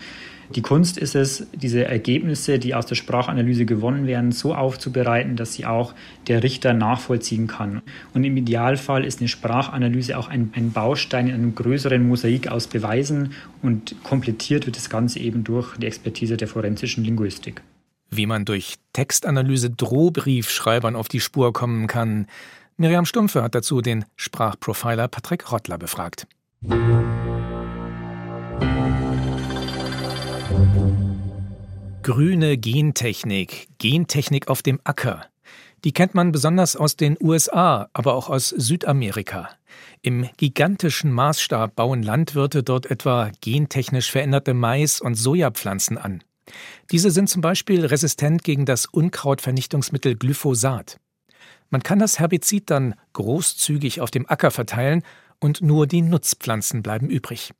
die 0.56 0.62
Kunst 0.62 0.98
ist 0.98 1.16
es, 1.16 1.48
diese 1.54 1.86
Ergebnisse, 1.86 2.60
die 2.60 2.76
aus 2.76 2.86
der 2.86 2.96
Sprachanalyse 2.96 3.66
gewonnen 3.66 4.06
werden, 4.06 4.34
so 4.34 4.54
aufzubereiten, 4.54 5.38
dass 5.38 5.54
sie 5.54 5.66
auch 5.66 5.94
der 6.28 6.44
Richter 6.44 6.74
nachvollziehen 6.74 7.48
kann. 7.48 7.82
Und 8.14 8.26
im 8.26 8.36
Idealfall 8.36 9.06
ist 9.06 9.20
eine 9.20 9.30
Sprachanalyse 9.30 10.18
auch 10.18 10.28
ein, 10.28 10.52
ein 10.56 10.72
Baustein 10.72 11.28
in 11.28 11.36
einem 11.36 11.56
größeren 11.56 12.06
Mosaik 12.06 12.50
aus 12.50 12.68
Beweisen 12.68 13.32
und 13.62 13.96
komplettiert 14.04 14.66
wird 14.66 14.76
das 14.76 14.90
Ganze 14.90 15.20
eben 15.20 15.46
durch 15.46 15.78
die 15.78 15.88
Expertise 15.88 16.36
der 16.36 16.50
forensischen 16.50 17.06
Linguistik. 17.06 17.62
Wie 18.10 18.26
man 18.26 18.44
durch 18.44 18.76
Textanalyse 18.92 19.70
Drohbriefschreibern 19.70 20.98
auf 20.98 21.08
die 21.08 21.22
Spur 21.22 21.54
kommen 21.54 21.88
kann, 21.88 22.28
Miriam 22.78 23.06
Stumpfe 23.06 23.44
hat 23.44 23.56
dazu 23.56 23.82
den 23.82 24.06
Sprachprofiler 24.16 25.08
Patrick 25.08 25.52
Rottler 25.52 25.78
befragt. 25.78 26.28
Grüne 32.04 32.58
Gentechnik, 32.58 33.68
Gentechnik 33.78 34.48
auf 34.48 34.64
dem 34.64 34.80
Acker. 34.84 35.26
Die 35.84 35.94
kennt 35.94 36.14
man 36.14 36.32
besonders 36.32 36.76
aus 36.76 36.96
den 36.96 37.18
USA, 37.20 37.90
aber 37.94 38.14
auch 38.16 38.30
aus 38.30 38.50
Südamerika. 38.50 39.50
Im 40.02 40.30
gigantischen 40.38 41.12
Maßstab 41.12 41.76
bauen 41.76 42.04
Landwirte 42.04 42.64
dort 42.64 42.86
etwa 42.86 43.32
gentechnisch 43.42 44.12
veränderte 44.12 44.54
Mais- 44.54 45.02
und 45.02 45.16
Sojapflanzen 45.16 45.98
an. 45.98 46.24
Diese 46.92 47.12
sind 47.12 47.30
zum 47.30 47.42
Beispiel 47.42 47.86
resistent 47.86 48.44
gegen 48.44 48.66
das 48.66 48.86
Unkrautvernichtungsmittel 48.86 50.16
Glyphosat. 50.16 50.98
Man 51.72 51.82
kann 51.82 52.00
das 52.00 52.20
Herbizid 52.20 52.70
dann 52.70 52.96
großzügig 53.14 54.02
auf 54.02 54.12
dem 54.12 54.30
Acker 54.30 54.52
verteilen 54.52 55.04
und 55.40 55.62
nur 55.62 55.88
die 55.88 56.02
Nutzpflanzen 56.02 56.84
bleiben 56.84 57.10
übrig. 57.10 57.54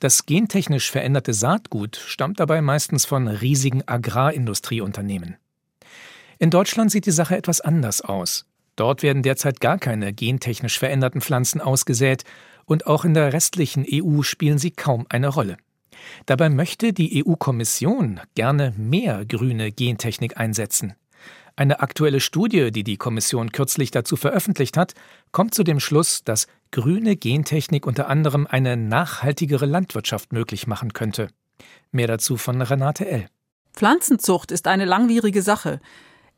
Das 0.00 0.26
gentechnisch 0.26 0.90
veränderte 0.90 1.32
Saatgut 1.32 1.96
stammt 1.96 2.40
dabei 2.40 2.60
meistens 2.60 3.04
von 3.04 3.28
riesigen 3.28 3.86
Agrarindustrieunternehmen. 3.86 5.36
In 6.38 6.50
Deutschland 6.50 6.90
sieht 6.90 7.06
die 7.06 7.12
Sache 7.12 7.36
etwas 7.36 7.60
anders 7.60 8.00
aus. 8.00 8.46
Dort 8.74 9.02
werden 9.02 9.22
derzeit 9.22 9.60
gar 9.60 9.78
keine 9.78 10.12
gentechnisch 10.12 10.78
veränderten 10.78 11.20
Pflanzen 11.20 11.60
ausgesät 11.60 12.24
und 12.64 12.86
auch 12.86 13.04
in 13.04 13.14
der 13.14 13.32
restlichen 13.32 13.86
EU 13.88 14.22
spielen 14.22 14.58
sie 14.58 14.72
kaum 14.72 15.06
eine 15.08 15.28
Rolle. 15.28 15.56
Dabei 16.26 16.48
möchte 16.48 16.92
die 16.92 17.24
EU-Kommission 17.24 18.20
gerne 18.34 18.72
mehr 18.76 19.24
grüne 19.24 19.70
Gentechnik 19.70 20.36
einsetzen. 20.36 20.94
Eine 21.54 21.80
aktuelle 21.80 22.20
Studie, 22.20 22.70
die 22.70 22.82
die 22.82 22.96
Kommission 22.96 23.52
kürzlich 23.52 23.90
dazu 23.90 24.16
veröffentlicht 24.16 24.76
hat, 24.76 24.94
kommt 25.32 25.54
zu 25.54 25.64
dem 25.64 25.80
Schluss, 25.80 26.24
dass 26.24 26.46
grüne 26.70 27.16
Gentechnik 27.16 27.86
unter 27.86 28.08
anderem 28.08 28.46
eine 28.48 28.76
nachhaltigere 28.76 29.66
Landwirtschaft 29.66 30.32
möglich 30.32 30.66
machen 30.66 30.94
könnte. 30.94 31.28
Mehr 31.90 32.06
dazu 32.06 32.38
von 32.38 32.62
Renate 32.62 33.06
L. 33.06 33.26
Pflanzenzucht 33.74 34.50
ist 34.50 34.66
eine 34.66 34.86
langwierige 34.86 35.42
Sache. 35.42 35.80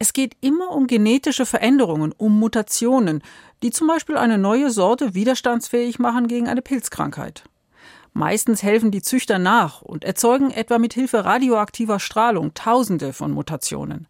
Es 0.00 0.12
geht 0.12 0.36
immer 0.40 0.70
um 0.70 0.88
genetische 0.88 1.46
Veränderungen, 1.46 2.12
um 2.12 2.38
Mutationen, 2.38 3.22
die 3.62 3.70
zum 3.70 3.86
Beispiel 3.86 4.16
eine 4.16 4.38
neue 4.38 4.70
Sorte 4.70 5.14
widerstandsfähig 5.14 6.00
machen 6.00 6.26
gegen 6.26 6.48
eine 6.48 6.62
Pilzkrankheit. 6.62 7.44
Meistens 8.12 8.62
helfen 8.62 8.90
die 8.90 9.02
Züchter 9.02 9.38
nach 9.38 9.82
und 9.82 10.04
erzeugen 10.04 10.50
etwa 10.50 10.78
mit 10.78 10.94
Hilfe 10.94 11.24
radioaktiver 11.24 12.00
Strahlung 12.00 12.54
Tausende 12.54 13.12
von 13.12 13.32
Mutationen. 13.32 14.08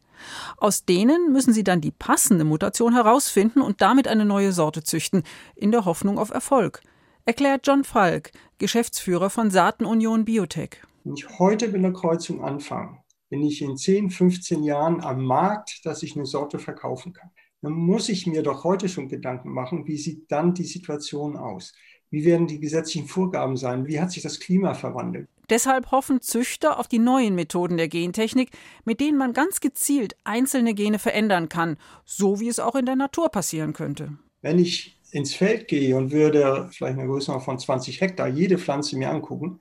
Aus 0.56 0.84
denen 0.84 1.32
müssen 1.32 1.52
sie 1.52 1.64
dann 1.64 1.80
die 1.80 1.90
passende 1.90 2.44
Mutation 2.44 2.94
herausfinden 2.94 3.60
und 3.60 3.80
damit 3.80 4.08
eine 4.08 4.24
neue 4.24 4.52
Sorte 4.52 4.82
züchten, 4.82 5.22
in 5.54 5.72
der 5.72 5.84
Hoffnung 5.84 6.18
auf 6.18 6.30
Erfolg, 6.30 6.80
erklärt 7.24 7.66
John 7.66 7.84
Falk, 7.84 8.32
Geschäftsführer 8.58 9.30
von 9.30 9.50
Saatenunion 9.50 10.24
Biotech. 10.24 10.76
Wenn 11.04 11.14
ich 11.14 11.38
heute 11.38 11.68
mit 11.68 11.76
einer 11.76 11.92
Kreuzung 11.92 12.42
anfange, 12.42 12.98
bin 13.28 13.42
ich 13.42 13.62
in 13.62 13.76
10, 13.76 14.10
15 14.10 14.62
Jahren 14.62 15.00
am 15.00 15.24
Markt, 15.24 15.84
dass 15.84 16.02
ich 16.02 16.16
eine 16.16 16.26
Sorte 16.26 16.58
verkaufen 16.58 17.12
kann. 17.12 17.30
Dann 17.62 17.72
muss 17.72 18.08
ich 18.08 18.26
mir 18.26 18.42
doch 18.42 18.64
heute 18.64 18.88
schon 18.88 19.08
Gedanken 19.08 19.50
machen, 19.50 19.86
wie 19.86 19.96
sieht 19.96 20.30
dann 20.30 20.54
die 20.54 20.64
Situation 20.64 21.36
aus? 21.36 21.72
Wie 22.10 22.24
werden 22.24 22.46
die 22.46 22.60
gesetzlichen 22.60 23.08
Vorgaben 23.08 23.56
sein? 23.56 23.86
Wie 23.86 23.98
hat 24.00 24.12
sich 24.12 24.22
das 24.22 24.38
Klima 24.38 24.74
verwandelt? 24.74 25.28
Deshalb 25.50 25.90
hoffen 25.90 26.20
Züchter 26.20 26.78
auf 26.78 26.88
die 26.88 26.98
neuen 26.98 27.34
Methoden 27.34 27.76
der 27.76 27.88
Gentechnik, 27.88 28.50
mit 28.84 29.00
denen 29.00 29.18
man 29.18 29.32
ganz 29.32 29.60
gezielt 29.60 30.16
einzelne 30.24 30.74
Gene 30.74 30.98
verändern 30.98 31.48
kann, 31.48 31.76
so 32.04 32.40
wie 32.40 32.48
es 32.48 32.60
auch 32.60 32.74
in 32.74 32.86
der 32.86 32.96
Natur 32.96 33.28
passieren 33.28 33.72
könnte. 33.72 34.16
Wenn 34.42 34.58
ich 34.58 35.00
ins 35.10 35.34
Feld 35.34 35.68
gehe 35.68 35.96
und 35.96 36.10
würde 36.10 36.68
vielleicht 36.72 36.98
eine 36.98 37.06
Größe 37.08 37.38
von 37.40 37.58
20 37.58 38.00
Hektar 38.00 38.28
jede 38.28 38.58
Pflanze 38.58 38.96
mir 38.96 39.10
angucken, 39.10 39.60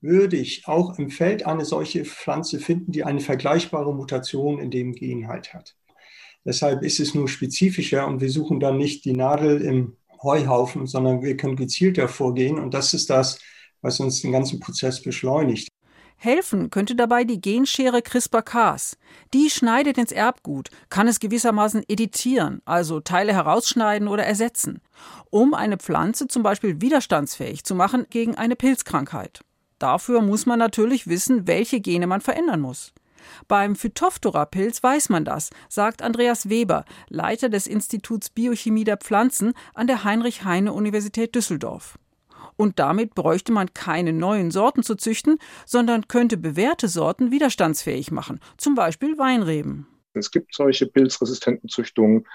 würde 0.00 0.36
ich 0.36 0.66
auch 0.66 0.98
im 0.98 1.10
Feld 1.10 1.46
eine 1.46 1.64
solche 1.64 2.04
Pflanze 2.04 2.58
finden, 2.58 2.92
die 2.92 3.04
eine 3.04 3.20
vergleichbare 3.20 3.94
Mutation 3.94 4.58
in 4.58 4.70
dem 4.70 4.94
Gen 4.94 5.28
halt 5.28 5.52
hat. 5.52 5.76
Deshalb 6.44 6.82
ist 6.82 7.00
es 7.00 7.14
nur 7.14 7.28
spezifischer 7.28 8.06
und 8.06 8.20
wir 8.20 8.30
suchen 8.30 8.60
dann 8.60 8.78
nicht 8.78 9.04
die 9.04 9.12
Nadel 9.12 9.60
im 9.60 9.96
Heuhaufen, 10.22 10.86
sondern 10.86 11.22
wir 11.22 11.36
können 11.36 11.56
gezielter 11.56 12.08
vorgehen 12.08 12.58
und 12.58 12.74
das 12.74 12.94
ist 12.94 13.10
das, 13.10 13.38
was 13.82 14.00
uns 14.00 14.20
den 14.20 14.32
ganzen 14.32 14.60
Prozess 14.60 15.02
beschleunigt. 15.02 15.68
Helfen 16.16 16.68
könnte 16.68 16.96
dabei 16.96 17.24
die 17.24 17.40
Genschere 17.40 18.02
CRISPR-Cas. 18.02 18.98
Die 19.32 19.48
schneidet 19.48 19.96
ins 19.96 20.12
Erbgut, 20.12 20.68
kann 20.90 21.08
es 21.08 21.18
gewissermaßen 21.18 21.82
editieren, 21.88 22.60
also 22.66 23.00
Teile 23.00 23.32
herausschneiden 23.32 24.06
oder 24.06 24.24
ersetzen, 24.24 24.82
um 25.30 25.54
eine 25.54 25.78
Pflanze 25.78 26.28
zum 26.28 26.42
Beispiel 26.42 26.82
widerstandsfähig 26.82 27.64
zu 27.64 27.74
machen 27.74 28.06
gegen 28.10 28.34
eine 28.34 28.54
Pilzkrankheit. 28.54 29.40
Dafür 29.78 30.20
muss 30.20 30.44
man 30.44 30.58
natürlich 30.58 31.06
wissen, 31.06 31.46
welche 31.46 31.80
Gene 31.80 32.06
man 32.06 32.20
verändern 32.20 32.60
muss. 32.60 32.92
Beim 33.48 33.74
Phytophthora-Pilz 33.74 34.82
weiß 34.82 35.08
man 35.08 35.24
das, 35.24 35.48
sagt 35.70 36.02
Andreas 36.02 36.50
Weber, 36.50 36.84
Leiter 37.08 37.48
des 37.48 37.66
Instituts 37.66 38.28
Biochemie 38.28 38.84
der 38.84 38.98
Pflanzen 38.98 39.54
an 39.72 39.86
der 39.86 40.04
Heinrich-Heine-Universität 40.04 41.34
Düsseldorf. 41.34 41.98
Und 42.60 42.78
damit 42.78 43.14
bräuchte 43.14 43.52
man 43.52 43.72
keine 43.72 44.12
neuen 44.12 44.50
Sorten 44.50 44.82
zu 44.82 44.94
züchten, 44.94 45.38
sondern 45.64 46.08
könnte 46.08 46.36
bewährte 46.36 46.88
Sorten 46.88 47.30
widerstandsfähig 47.30 48.10
machen, 48.10 48.38
zum 48.58 48.74
Beispiel 48.74 49.16
Weinreben. 49.16 49.86
Es 50.12 50.30
gibt 50.30 50.54
solche 50.54 50.84
pilzresistenten 50.84 51.70
Züchtungen, 51.70 52.26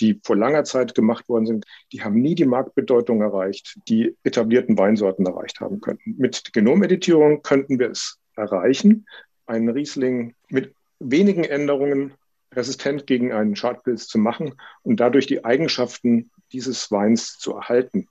die 0.00 0.20
vor 0.24 0.34
langer 0.34 0.64
Zeit 0.64 0.96
gemacht 0.96 1.28
worden 1.28 1.46
sind. 1.46 1.64
Die 1.92 2.02
haben 2.02 2.20
nie 2.20 2.34
die 2.34 2.44
Marktbedeutung 2.44 3.20
erreicht, 3.20 3.78
die 3.86 4.16
etablierten 4.24 4.76
Weinsorten 4.76 5.24
erreicht 5.26 5.60
haben 5.60 5.80
könnten. 5.80 6.16
Mit 6.18 6.52
Genomeditierung 6.52 7.42
könnten 7.42 7.78
wir 7.78 7.92
es 7.92 8.18
erreichen, 8.34 9.06
einen 9.46 9.68
Riesling 9.68 10.34
mit 10.48 10.74
wenigen 10.98 11.44
Änderungen 11.44 12.14
resistent 12.52 13.06
gegen 13.06 13.32
einen 13.32 13.54
Schadpilz 13.54 14.08
zu 14.08 14.18
machen 14.18 14.54
und 14.82 14.98
dadurch 14.98 15.28
die 15.28 15.44
Eigenschaften 15.44 16.32
dieses 16.50 16.90
Weins 16.90 17.38
zu 17.38 17.54
erhalten. 17.54 18.08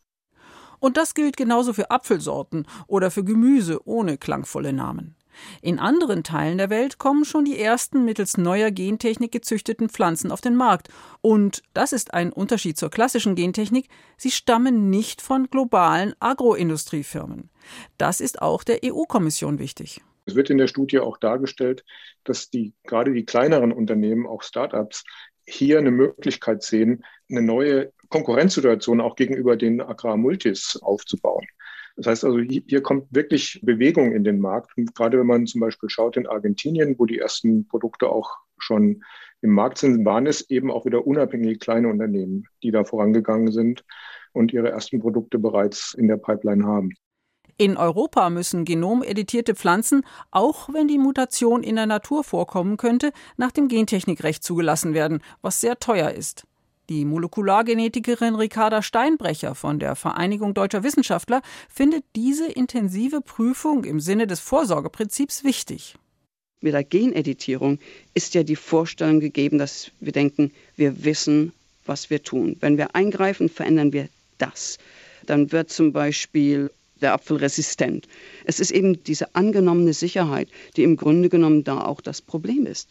Und 0.79 0.97
das 0.97 1.13
gilt 1.13 1.37
genauso 1.37 1.73
für 1.73 1.91
Apfelsorten 1.91 2.67
oder 2.87 3.11
für 3.11 3.23
Gemüse 3.23 3.79
ohne 3.85 4.17
klangvolle 4.17 4.73
Namen. 4.73 5.15
In 5.61 5.79
anderen 5.79 6.23
Teilen 6.23 6.57
der 6.57 6.69
Welt 6.69 6.97
kommen 6.97 7.25
schon 7.25 7.45
die 7.45 7.59
ersten 7.59 8.05
mittels 8.05 8.37
neuer 8.37 8.71
Gentechnik 8.71 9.31
gezüchteten 9.31 9.89
Pflanzen 9.89 10.31
auf 10.31 10.41
den 10.41 10.55
Markt. 10.55 10.89
Und 11.21 11.63
das 11.73 11.93
ist 11.93 12.13
ein 12.13 12.31
Unterschied 12.31 12.77
zur 12.77 12.89
klassischen 12.89 13.35
Gentechnik, 13.35 13.87
sie 14.17 14.31
stammen 14.31 14.89
nicht 14.89 15.21
von 15.21 15.49
globalen 15.49 16.15
Agroindustriefirmen. 16.19 17.49
Das 17.97 18.21
ist 18.21 18.41
auch 18.41 18.63
der 18.63 18.79
EU-Kommission 18.83 19.59
wichtig. 19.59 20.01
Es 20.25 20.35
wird 20.35 20.49
in 20.49 20.57
der 20.57 20.67
Studie 20.67 20.99
auch 20.99 21.17
dargestellt, 21.17 21.85
dass 22.25 22.49
die, 22.49 22.73
gerade 22.83 23.13
die 23.13 23.25
kleineren 23.25 23.71
Unternehmen, 23.71 24.27
auch 24.27 24.43
Startups, 24.43 25.03
hier 25.47 25.79
eine 25.79 25.91
Möglichkeit 25.91 26.61
sehen, 26.61 27.03
eine 27.29 27.41
neue 27.41 27.91
Konkurrenzsituation 28.09 29.01
auch 29.01 29.15
gegenüber 29.15 29.55
den 29.55 29.81
Agrarmultis 29.81 30.77
aufzubauen. 30.81 31.45
Das 31.95 32.05
heißt 32.05 32.25
also, 32.25 32.39
hier 32.39 32.81
kommt 32.83 33.07
wirklich 33.09 33.59
Bewegung 33.63 34.13
in 34.13 34.23
den 34.23 34.39
Markt. 34.39 34.77
Und 34.77 34.93
gerade 34.93 35.17
wenn 35.17 35.25
man 35.25 35.47
zum 35.47 35.61
Beispiel 35.61 35.89
schaut 35.89 36.15
in 36.15 36.27
Argentinien, 36.27 36.95
wo 36.99 37.05
die 37.05 37.17
ersten 37.17 37.67
Produkte 37.67 38.09
auch 38.09 38.37
schon 38.59 39.03
im 39.41 39.51
Markt 39.51 39.79
sind, 39.79 40.05
waren 40.05 40.27
es 40.27 40.47
eben 40.49 40.69
auch 40.69 40.85
wieder 40.85 41.07
unabhängige 41.07 41.57
kleine 41.57 41.87
Unternehmen, 41.87 42.45
die 42.61 42.71
da 42.71 42.83
vorangegangen 42.83 43.51
sind 43.51 43.83
und 44.31 44.53
ihre 44.53 44.69
ersten 44.69 44.99
Produkte 44.99 45.39
bereits 45.39 45.95
in 45.95 46.07
der 46.07 46.17
Pipeline 46.17 46.65
haben. 46.65 46.93
In 47.59 47.75
Europa 47.75 48.29
müssen 48.29 48.65
genomeditierte 48.65 49.55
Pflanzen, 49.55 50.05
auch 50.29 50.69
wenn 50.71 50.87
die 50.87 50.99
Mutation 50.99 51.63
in 51.63 51.75
der 51.75 51.87
Natur 51.87 52.23
vorkommen 52.23 52.77
könnte, 52.77 53.11
nach 53.35 53.51
dem 53.51 53.67
Gentechnikrecht 53.67 54.43
zugelassen 54.43 54.93
werden, 54.93 55.23
was 55.41 55.59
sehr 55.59 55.79
teuer 55.79 56.11
ist. 56.11 56.45
Die 56.89 57.03
Molekulargenetikerin 57.03 58.35
Ricarda 58.35 58.83
Steinbrecher 58.83 59.55
von 59.55 59.79
der 59.79 59.95
Vereinigung 59.95 60.53
Deutscher 60.53 60.83
Wissenschaftler 60.83 61.41
findet 61.67 62.05
diese 62.15 62.45
intensive 62.45 63.21
Prüfung 63.21 63.85
im 63.85 63.99
Sinne 63.99 64.27
des 64.27 64.39
Vorsorgeprinzips 64.39 65.43
wichtig. 65.43 65.95
Mit 66.61 66.73
der 66.73 66.83
Geneditierung 66.83 67.79
ist 68.13 68.35
ja 68.35 68.43
die 68.43 68.55
Vorstellung 68.55 69.19
gegeben, 69.19 69.57
dass 69.57 69.91
wir 69.99 70.11
denken, 70.11 70.51
wir 70.75 71.03
wissen, 71.03 71.53
was 71.85 72.09
wir 72.11 72.23
tun. 72.23 72.55
Wenn 72.59 72.77
wir 72.77 72.95
eingreifen, 72.95 73.49
verändern 73.49 73.93
wir 73.93 74.09
das. 74.37 74.77
Dann 75.25 75.51
wird 75.51 75.71
zum 75.71 75.91
Beispiel 75.91 76.71
der 77.01 77.13
Apfel 77.13 77.37
resistent. 77.37 78.07
Es 78.45 78.59
ist 78.59 78.71
eben 78.71 79.03
diese 79.03 79.35
angenommene 79.35 79.93
Sicherheit, 79.93 80.49
die 80.75 80.83
im 80.83 80.97
Grunde 80.97 81.29
genommen 81.29 81.63
da 81.63 81.81
auch 81.81 82.01
das 82.01 82.21
Problem 82.21 82.65
ist. 82.65 82.89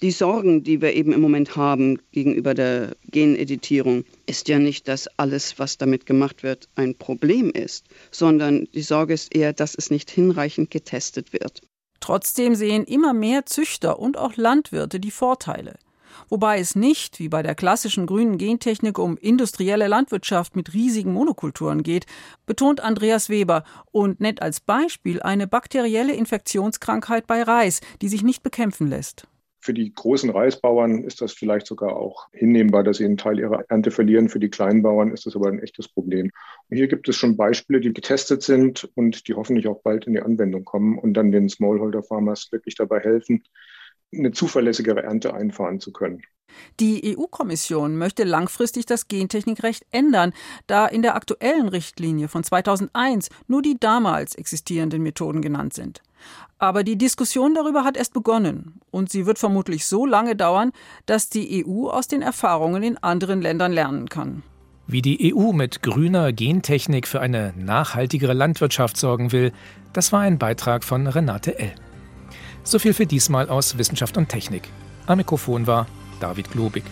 Die 0.00 0.12
Sorgen, 0.12 0.62
die 0.62 0.80
wir 0.80 0.94
eben 0.94 1.12
im 1.12 1.20
Moment 1.20 1.56
haben 1.56 1.98
gegenüber 2.12 2.54
der 2.54 2.94
Geneditierung, 3.10 4.04
ist 4.26 4.48
ja 4.48 4.60
nicht, 4.60 4.86
dass 4.86 5.08
alles, 5.16 5.58
was 5.58 5.76
damit 5.76 6.06
gemacht 6.06 6.44
wird, 6.44 6.68
ein 6.76 6.94
Problem 6.94 7.50
ist, 7.50 7.84
sondern 8.12 8.68
die 8.74 8.82
Sorge 8.82 9.14
ist 9.14 9.34
eher, 9.34 9.52
dass 9.52 9.74
es 9.74 9.90
nicht 9.90 10.08
hinreichend 10.08 10.70
getestet 10.70 11.32
wird. 11.32 11.62
Trotzdem 11.98 12.54
sehen 12.54 12.84
immer 12.84 13.12
mehr 13.12 13.44
Züchter 13.46 13.98
und 13.98 14.16
auch 14.16 14.36
Landwirte 14.36 15.00
die 15.00 15.10
Vorteile. 15.10 15.74
Wobei 16.28 16.58
es 16.58 16.74
nicht, 16.74 17.18
wie 17.18 17.28
bei 17.28 17.42
der 17.42 17.54
klassischen 17.54 18.06
grünen 18.06 18.38
Gentechnik, 18.38 18.98
um 18.98 19.16
industrielle 19.16 19.88
Landwirtschaft 19.88 20.56
mit 20.56 20.74
riesigen 20.74 21.12
Monokulturen 21.12 21.82
geht, 21.82 22.06
betont 22.46 22.80
Andreas 22.80 23.28
Weber 23.28 23.64
und 23.90 24.20
nennt 24.20 24.42
als 24.42 24.60
Beispiel 24.60 25.22
eine 25.22 25.46
bakterielle 25.46 26.14
Infektionskrankheit 26.14 27.26
bei 27.26 27.42
Reis, 27.42 27.80
die 28.02 28.08
sich 28.08 28.22
nicht 28.22 28.42
bekämpfen 28.42 28.88
lässt. 28.88 29.26
Für 29.60 29.74
die 29.74 29.92
großen 29.92 30.30
Reisbauern 30.30 31.02
ist 31.02 31.20
das 31.20 31.32
vielleicht 31.32 31.66
sogar 31.66 31.96
auch 31.96 32.28
hinnehmbar, 32.32 32.84
dass 32.84 32.98
sie 32.98 33.04
einen 33.04 33.16
Teil 33.16 33.40
ihrer 33.40 33.64
Ernte 33.68 33.90
verlieren. 33.90 34.28
Für 34.28 34.38
die 34.38 34.50
kleinen 34.50 34.82
Bauern 34.82 35.10
ist 35.10 35.26
das 35.26 35.34
aber 35.34 35.48
ein 35.48 35.58
echtes 35.58 35.88
Problem. 35.88 36.30
Und 36.70 36.76
hier 36.76 36.86
gibt 36.86 37.08
es 37.08 37.16
schon 37.16 37.36
Beispiele, 37.36 37.80
die 37.80 37.92
getestet 37.92 38.42
sind 38.42 38.88
und 38.94 39.26
die 39.26 39.34
hoffentlich 39.34 39.66
auch 39.66 39.82
bald 39.82 40.06
in 40.06 40.12
die 40.12 40.22
Anwendung 40.22 40.64
kommen 40.64 40.96
und 40.96 41.14
dann 41.14 41.32
den 41.32 41.48
Smallholder 41.48 42.04
Farmers 42.04 42.50
wirklich 42.52 42.76
dabei 42.76 43.00
helfen, 43.00 43.42
eine 44.14 44.32
zuverlässigere 44.32 45.02
Ernte 45.02 45.34
einfahren 45.34 45.80
zu 45.80 45.92
können. 45.92 46.22
Die 46.80 47.16
EU-Kommission 47.16 47.96
möchte 47.96 48.24
langfristig 48.24 48.86
das 48.86 49.08
Gentechnikrecht 49.08 49.84
ändern, 49.90 50.32
da 50.66 50.86
in 50.86 51.02
der 51.02 51.14
aktuellen 51.14 51.68
Richtlinie 51.68 52.28
von 52.28 52.42
2001 52.42 53.28
nur 53.46 53.62
die 53.62 53.78
damals 53.78 54.34
existierenden 54.34 55.02
Methoden 55.02 55.42
genannt 55.42 55.74
sind. 55.74 56.02
Aber 56.58 56.82
die 56.82 56.96
Diskussion 56.96 57.54
darüber 57.54 57.84
hat 57.84 57.96
erst 57.96 58.12
begonnen 58.12 58.80
und 58.90 59.10
sie 59.10 59.26
wird 59.26 59.38
vermutlich 59.38 59.86
so 59.86 60.06
lange 60.06 60.34
dauern, 60.34 60.72
dass 61.06 61.28
die 61.28 61.64
EU 61.64 61.88
aus 61.88 62.08
den 62.08 62.22
Erfahrungen 62.22 62.82
in 62.82 62.98
anderen 62.98 63.40
Ländern 63.40 63.72
lernen 63.72 64.08
kann. 64.08 64.42
Wie 64.86 65.02
die 65.02 65.34
EU 65.34 65.52
mit 65.52 65.82
grüner 65.82 66.32
Gentechnik 66.32 67.06
für 67.06 67.20
eine 67.20 67.52
nachhaltigere 67.56 68.32
Landwirtschaft 68.32 68.96
sorgen 68.96 69.32
will, 69.32 69.52
das 69.92 70.12
war 70.12 70.20
ein 70.20 70.38
Beitrag 70.38 70.82
von 70.82 71.06
Renate 71.06 71.58
L. 71.58 71.74
So 72.68 72.78
viel 72.78 72.92
für 72.92 73.06
diesmal 73.06 73.48
aus 73.48 73.78
Wissenschaft 73.78 74.18
und 74.18 74.28
Technik. 74.28 74.68
Am 75.06 75.16
Mikrofon 75.16 75.66
war 75.66 75.86
David 76.20 76.50
Globig. 76.50 76.84